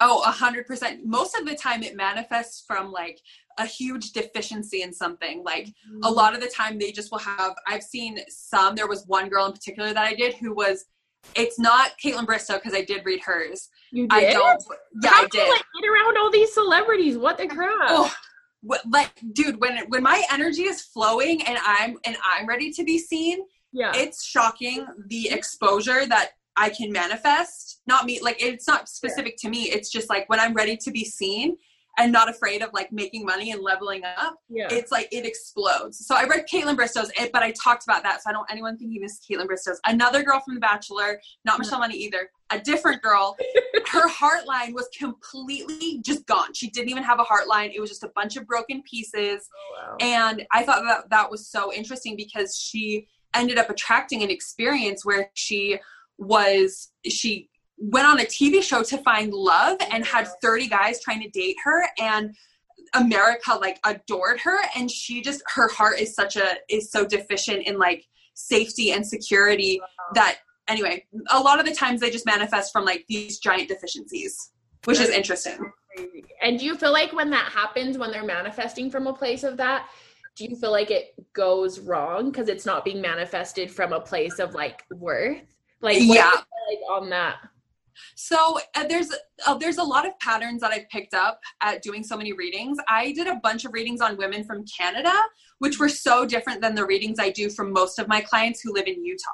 [0.00, 1.04] Oh, a hundred percent.
[1.04, 3.20] Most of the time it manifests from like
[3.58, 5.42] a huge deficiency in something.
[5.42, 6.04] Like mm-hmm.
[6.04, 9.28] a lot of the time they just will have I've seen some, there was one
[9.28, 10.84] girl in particular that I did who was
[11.34, 13.68] it's not Kaitlyn Bristowe because I did read hers.
[13.92, 14.30] You did?
[14.30, 14.62] I don't.
[15.02, 15.48] Yeah, How I did.
[15.48, 17.16] like, get around all these celebrities.
[17.16, 17.88] What the crap?
[17.88, 18.12] Oh,
[18.88, 22.98] like, dude, when when my energy is flowing and I'm and I'm ready to be
[22.98, 23.40] seen,
[23.72, 27.80] yeah, it's shocking the exposure that I can manifest.
[27.86, 29.48] Not me, like it's not specific yeah.
[29.48, 29.62] to me.
[29.70, 31.56] It's just like when I'm ready to be seen
[31.98, 34.68] and not afraid of like making money and leveling up, yeah.
[34.70, 36.06] it's like it explodes.
[36.06, 36.78] So I read Kaitlyn
[37.18, 38.22] it, but I talked about that.
[38.22, 39.80] So I don't anyone think he missed Kaitlyn Bristowe's.
[39.84, 43.36] Another girl from The Bachelor, not Michelle Money either, a different girl.
[43.88, 46.54] her heart line was completely just gone.
[46.54, 47.72] She didn't even have a heart line.
[47.74, 49.48] It was just a bunch of broken pieces.
[49.52, 49.96] Oh, wow.
[50.00, 55.04] And I thought that that was so interesting because she ended up attracting an experience
[55.04, 55.78] where she
[56.16, 61.22] was she went on a TV show to find love and had 30 guys trying
[61.22, 62.34] to date her and
[62.94, 67.66] America like adored her and she just her heart is such a is so deficient
[67.66, 68.04] in like
[68.34, 69.80] safety and security
[70.14, 74.52] that anyway a lot of the times they just manifest from like these giant deficiencies
[74.84, 75.58] which is interesting.
[76.40, 79.58] and do you feel like when that happens when they're manifesting from a place of
[79.58, 79.86] that
[80.38, 82.30] do you feel like it goes wrong?
[82.30, 85.42] Because it's not being manifested from a place of like worth?
[85.80, 86.30] Like yeah.
[86.30, 87.38] like on that
[88.14, 89.12] so uh, there's
[89.46, 92.78] uh, there's a lot of patterns that I've picked up at doing so many readings.
[92.88, 95.14] I did a bunch of readings on women from Canada,
[95.58, 98.72] which were so different than the readings I do from most of my clients who
[98.72, 99.28] live in Utah.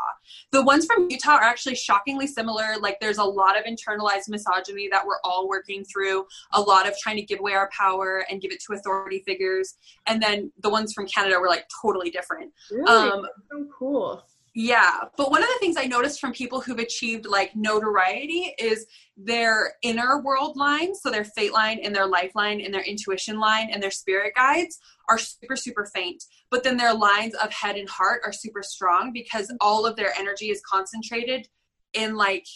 [0.51, 2.77] The ones from Utah are actually shockingly similar.
[2.81, 6.95] Like there's a lot of internalized misogyny that we're all working through, a lot of
[6.99, 9.75] trying to give away our power and give it to authority figures.
[10.07, 12.53] And then the ones from Canada were like totally different.
[12.71, 12.91] Really?
[12.91, 14.25] Um, so cool.
[14.57, 18.87] Yeah, but one of the things I noticed from people who've achieved like notoriety is
[19.17, 23.71] their inner world lines, so their fate line and their lifeline and their intuition line
[23.71, 24.79] and their spirit guides
[25.09, 26.23] are super super faint.
[26.53, 30.15] But then their lines of head and heart are super strong because all of their
[30.17, 31.49] energy is concentrated
[31.93, 32.47] in like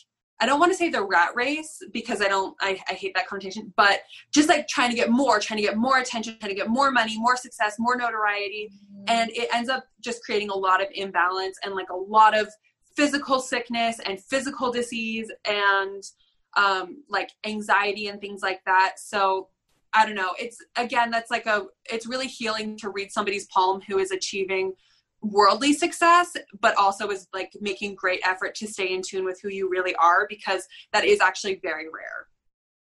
[0.41, 3.27] I don't want to say the rat race because I don't, I, I hate that
[3.27, 4.01] connotation, but
[4.33, 6.93] just like trying to get more, trying to get more attention, trying to get more
[6.93, 8.71] money, more success, more notoriety.
[8.71, 9.05] Mm-hmm.
[9.09, 12.49] And it ends up just creating a lot of imbalance and like a lot of
[12.97, 16.05] physical sickness and physical disease and
[16.57, 18.95] um, like anxiety and things like that.
[18.99, 19.49] So
[19.93, 20.35] I don't know.
[20.39, 24.75] It's again, that's like a, it's really healing to read somebody's palm who is achieving
[25.23, 29.49] worldly success but also is like making great effort to stay in tune with who
[29.49, 32.27] you really are because that is actually very rare.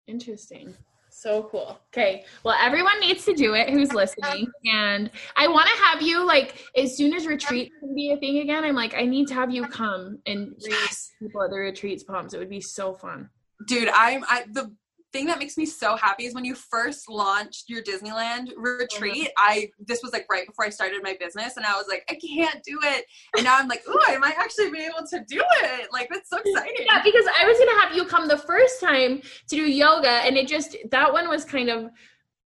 [0.07, 0.75] Interesting.
[1.09, 1.79] So cool.
[1.93, 2.25] Okay.
[2.43, 4.47] Well everyone needs to do it who's listening.
[4.65, 8.39] And i want to have you like as soon as retreat can be a thing
[8.39, 11.11] again i'm like i need to have you come and yes.
[11.21, 13.29] people at the retreats palms it would be so fun.
[13.67, 14.75] Dude i'm i the
[15.15, 19.29] thing that makes me so happy is when you first launched your Disneyland retreat.
[19.29, 19.37] Mm-hmm.
[19.37, 22.15] I this was like right before I started my business, and I was like, I
[22.15, 23.05] can't do it.
[23.35, 25.87] And now I'm like, oh, I might actually be able to do it.
[25.93, 26.85] Like that's so exciting.
[26.85, 30.35] Yeah, because I was gonna have you come the first time to do yoga, and
[30.35, 31.89] it just that one was kind of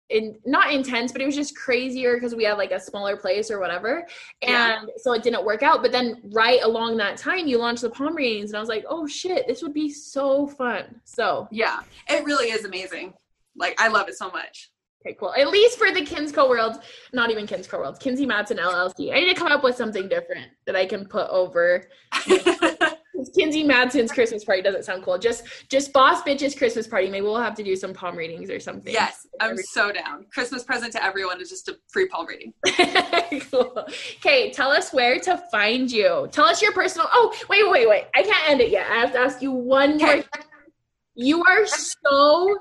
[0.09, 3.51] in, not intense, but it was just crazier because we had like a smaller place
[3.51, 4.07] or whatever.
[4.41, 4.93] And yeah.
[4.97, 5.81] so it didn't work out.
[5.81, 8.85] But then right along that time, you launched the palm readings, and I was like,
[8.87, 11.01] oh shit, this would be so fun.
[11.03, 11.79] So yeah,
[12.09, 13.13] it really is amazing.
[13.55, 14.71] Like I love it so much.
[15.05, 15.33] Okay, cool.
[15.33, 16.81] At least for the Kinsco World,
[17.13, 19.13] not even Kinsco World, Kinsey Matson LLC.
[19.13, 21.87] I need to come up with something different that I can put over.
[23.35, 25.17] Kinsey Madsen's Christmas party doesn't sound cool.
[25.17, 27.09] Just just boss bitch's Christmas party.
[27.09, 28.93] Maybe we'll have to do some palm readings or something.
[28.93, 30.25] Yes, I'm so down.
[30.31, 32.53] Christmas present to everyone is just a free palm reading.
[33.51, 33.85] cool.
[34.17, 36.27] Okay, tell us where to find you.
[36.31, 37.07] Tell us your personal.
[37.11, 38.05] Oh, wait, wait, wait.
[38.15, 38.87] I can't end it yet.
[38.89, 40.23] I have to ask you one more.
[41.15, 42.57] You are so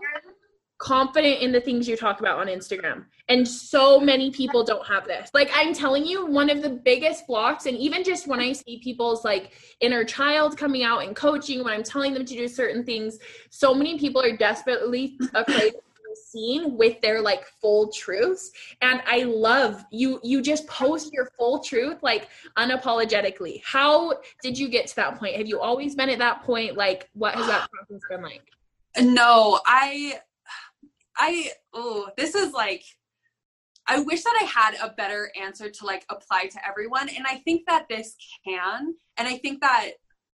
[0.78, 3.06] confident in the things you talk about on Instagram.
[3.28, 5.30] And so many people don't have this.
[5.32, 8.78] Like I'm telling you, one of the biggest blocks, and even just when I see
[8.78, 12.84] people's like inner child coming out and coaching, when I'm telling them to do certain
[12.84, 13.18] things,
[13.50, 18.50] so many people are desperately afraid of being seen with their like full truths.
[18.82, 23.62] And I love you you just post your full truth like unapologetically.
[23.64, 24.12] How
[24.42, 25.36] did you get to that point?
[25.36, 26.76] Have you always been at that point?
[26.76, 28.42] Like what has that process been like?
[28.98, 30.20] No, I
[31.18, 32.82] I oh, this is like
[33.88, 37.08] I wish that I had a better answer to like apply to everyone.
[37.08, 38.94] And I think that this can.
[39.16, 39.92] And I think that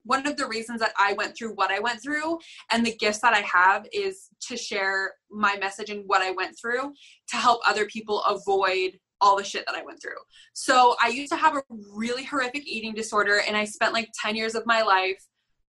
[0.05, 2.39] one of the reasons that I went through what I went through
[2.70, 6.57] and the gifts that I have is to share my message and what I went
[6.59, 6.93] through
[7.29, 10.20] to help other people avoid all the shit that I went through.
[10.53, 11.62] So I used to have a
[11.93, 15.22] really horrific eating disorder and I spent like 10 years of my life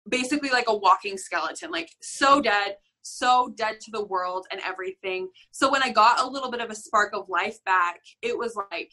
[0.09, 5.29] basically like a walking skeleton, like so dead, so dead to the world and everything.
[5.51, 8.57] So when I got a little bit of a spark of life back, it was
[8.71, 8.93] like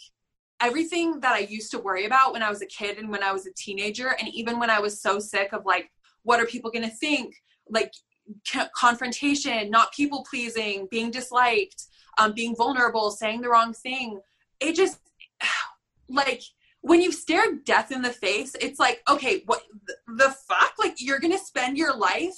[0.62, 3.32] everything that I used to worry about when I was a kid and when I
[3.32, 5.90] was a teenager, and even when I was so sick of like,
[6.24, 7.36] what are people going to think?
[7.70, 7.94] Like,
[8.76, 11.86] confrontation, not people pleasing, being disliked,
[12.18, 14.20] um, being vulnerable, saying the wrong thing.
[14.60, 15.00] It just,
[16.10, 16.42] like,
[16.82, 19.64] when you stare death in the face, it's like, okay, what
[20.08, 20.74] the fuck?
[20.80, 22.38] Like, you're going to spend your life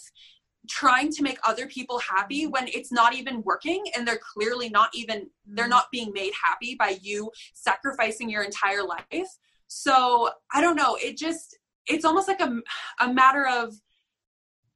[0.67, 4.89] trying to make other people happy when it's not even working and they're clearly not
[4.93, 5.71] even they're mm-hmm.
[5.71, 9.29] not being made happy by you sacrificing your entire life.
[9.67, 11.57] So i don't know it just
[11.87, 12.61] it's almost like a,
[12.99, 13.73] a matter of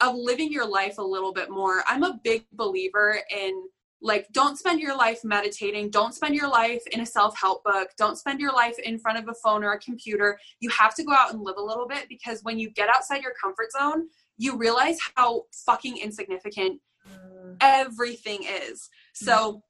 [0.02, 1.84] of living your life a little bit more.
[1.88, 3.64] I'm a big believer in
[4.02, 8.18] like don't spend your life meditating don't spend your life in a self-help book don't
[8.18, 10.40] spend your life in front of a phone or a computer.
[10.60, 13.22] You have to go out and live a little bit because when you get outside
[13.22, 17.56] your comfort zone you realize how fucking insignificant mm.
[17.62, 18.90] everything is.
[19.14, 19.62] So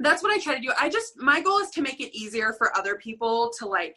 [0.00, 0.72] that's what I try to do.
[0.78, 3.96] I just my goal is to make it easier for other people to like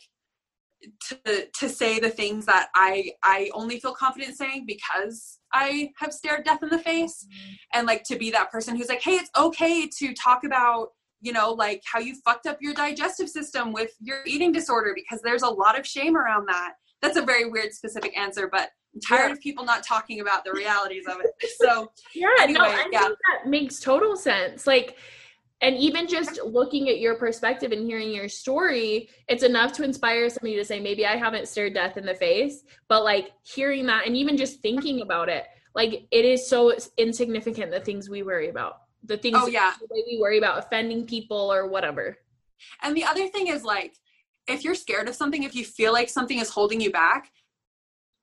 [1.08, 6.14] to to say the things that I I only feel confident saying because I have
[6.14, 7.54] stared death in the face mm-hmm.
[7.74, 10.90] and like to be that person who's like hey it's okay to talk about
[11.20, 15.22] you know like how you fucked up your digestive system with your eating disorder because
[15.22, 19.02] there's a lot of shame around that that's a very weird specific answer but I'm
[19.02, 19.34] tired yeah.
[19.34, 21.32] of people not talking about the realities of it.
[21.60, 23.02] So yeah, anyway, no, I yeah.
[23.02, 24.68] think that makes total sense.
[24.68, 24.98] Like,
[25.62, 30.30] and even just looking at your perspective and hearing your story, it's enough to inspire
[30.30, 34.06] somebody to say, maybe I haven't stared death in the face, but like hearing that
[34.06, 38.50] and even just thinking about it, like it is so insignificant the things we worry
[38.50, 38.82] about.
[39.04, 39.74] The things oh, yeah.
[39.90, 42.18] we worry about offending people or whatever.
[42.84, 43.96] And the other thing is like
[44.48, 47.30] if you're scared of something, if you feel like something is holding you back,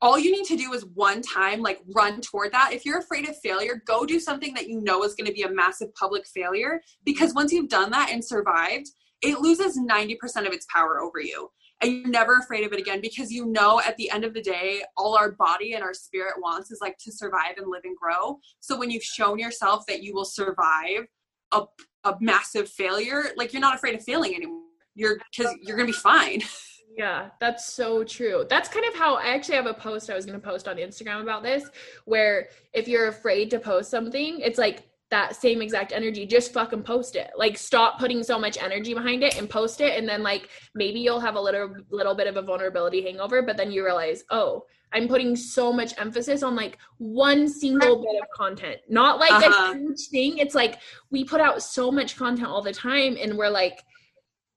[0.01, 2.73] all you need to do is one time like run toward that.
[2.73, 5.43] If you're afraid of failure go do something that you know is going to be
[5.43, 8.89] a massive public failure because once you've done that and survived
[9.23, 11.49] it loses 90% of its power over you.
[11.81, 14.43] And you're never afraid of it again because you know at the end of the
[14.43, 17.97] day all our body and our spirit wants is like to survive and live and
[17.97, 18.39] grow.
[18.61, 21.07] So when you've shown yourself that you will survive
[21.53, 21.63] a,
[22.05, 24.61] a massive failure like you're not afraid of failing anymore
[24.95, 26.41] you're because you're gonna be fine
[26.97, 28.45] Yeah, that's so true.
[28.49, 31.23] That's kind of how I actually have a post I was to post on Instagram
[31.23, 31.69] about this
[32.05, 36.83] where if you're afraid to post something, it's like that same exact energy, just fucking
[36.83, 37.31] post it.
[37.37, 41.01] Like stop putting so much energy behind it and post it and then like maybe
[41.01, 44.65] you'll have a little little bit of a vulnerability hangover, but then you realize, "Oh,
[44.93, 49.73] I'm putting so much emphasis on like one single bit of content, not like uh-huh.
[49.73, 50.39] a huge thing.
[50.39, 50.79] It's like
[51.11, 53.83] we put out so much content all the time and we're like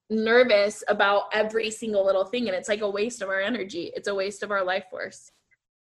[0.10, 3.92] nervous about every single little thing and it's like a waste of our energy.
[3.96, 5.32] It's a waste of our life force.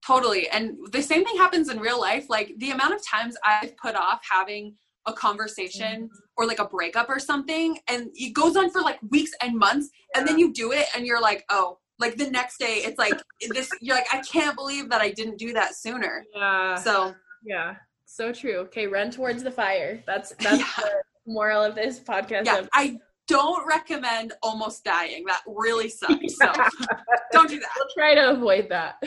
[0.07, 3.77] Totally and the same thing happens in real life like the amount of times i've
[3.77, 6.19] put off having a conversation mm-hmm.
[6.37, 9.89] or like a breakup or something and it goes on for like weeks and months
[10.15, 10.21] yeah.
[10.21, 13.15] and then you do it and you're like oh like the next day it's like
[13.51, 16.25] this you're like i can't believe that i didn't do that sooner.
[16.35, 16.77] Yeah.
[16.77, 17.15] So
[17.45, 17.75] yeah
[18.05, 18.59] so true.
[18.59, 20.03] Okay run towards the fire.
[20.07, 20.85] That's that's yeah.
[20.85, 20.93] the
[21.27, 22.47] moral of this podcast.
[22.47, 22.99] Yeah i
[23.29, 25.25] don't recommend almost dying.
[25.27, 26.37] That really sucks.
[26.37, 26.53] So
[27.33, 27.69] don't do that.
[27.77, 29.03] We'll try to avoid that.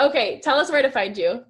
[0.00, 1.44] Okay, tell us where to find you.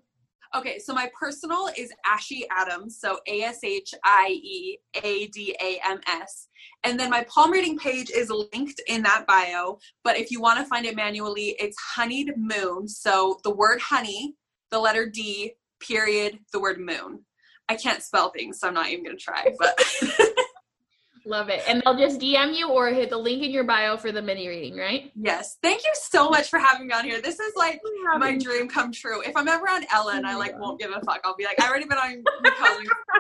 [0.56, 5.54] Okay, so my personal is Ashie Adams, so A S H I E A D
[5.62, 6.48] A M S.
[6.84, 10.58] And then my palm reading page is linked in that bio, but if you want
[10.58, 12.88] to find it manually, it's Honeyed Moon.
[12.88, 14.36] So the word honey,
[14.70, 17.24] the letter D, period, the word moon.
[17.68, 19.78] I can't spell things, so I'm not even going to try, but
[21.28, 21.62] Love it.
[21.68, 24.48] And they'll just DM you or hit the link in your bio for the mini
[24.48, 25.12] reading, right?
[25.14, 25.58] Yes.
[25.62, 27.20] Thank you so much for having me on here.
[27.20, 27.82] This is like
[28.16, 29.20] my dream come true.
[29.20, 31.20] If I'm ever on Ellen, I like won't give a fuck.
[31.24, 32.24] I'll be like, I already been on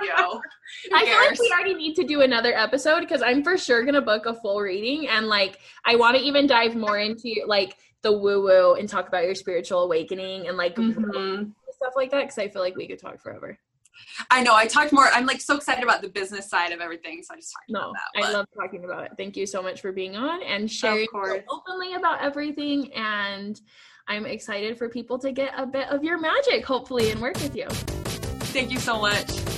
[0.00, 0.40] video.
[0.94, 4.00] I feel like we already need to do another episode because I'm for sure gonna
[4.00, 8.12] book a full reading and like I want to even dive more into like the
[8.12, 11.50] woo woo and talk about your spiritual awakening and like mm-hmm.
[11.72, 13.58] stuff like that because I feel like we could talk forever.
[14.30, 14.54] I know.
[14.54, 15.08] I talked more.
[15.08, 17.90] I'm like so excited about the business side of everything, so I just talked no,
[17.90, 18.02] about that.
[18.14, 18.24] But.
[18.24, 19.12] I love talking about it.
[19.16, 21.06] Thank you so much for being on and sharing
[21.48, 22.92] openly about everything.
[22.94, 23.60] And
[24.06, 27.54] I'm excited for people to get a bit of your magic, hopefully, and work with
[27.54, 27.66] you.
[27.68, 29.57] Thank you so much.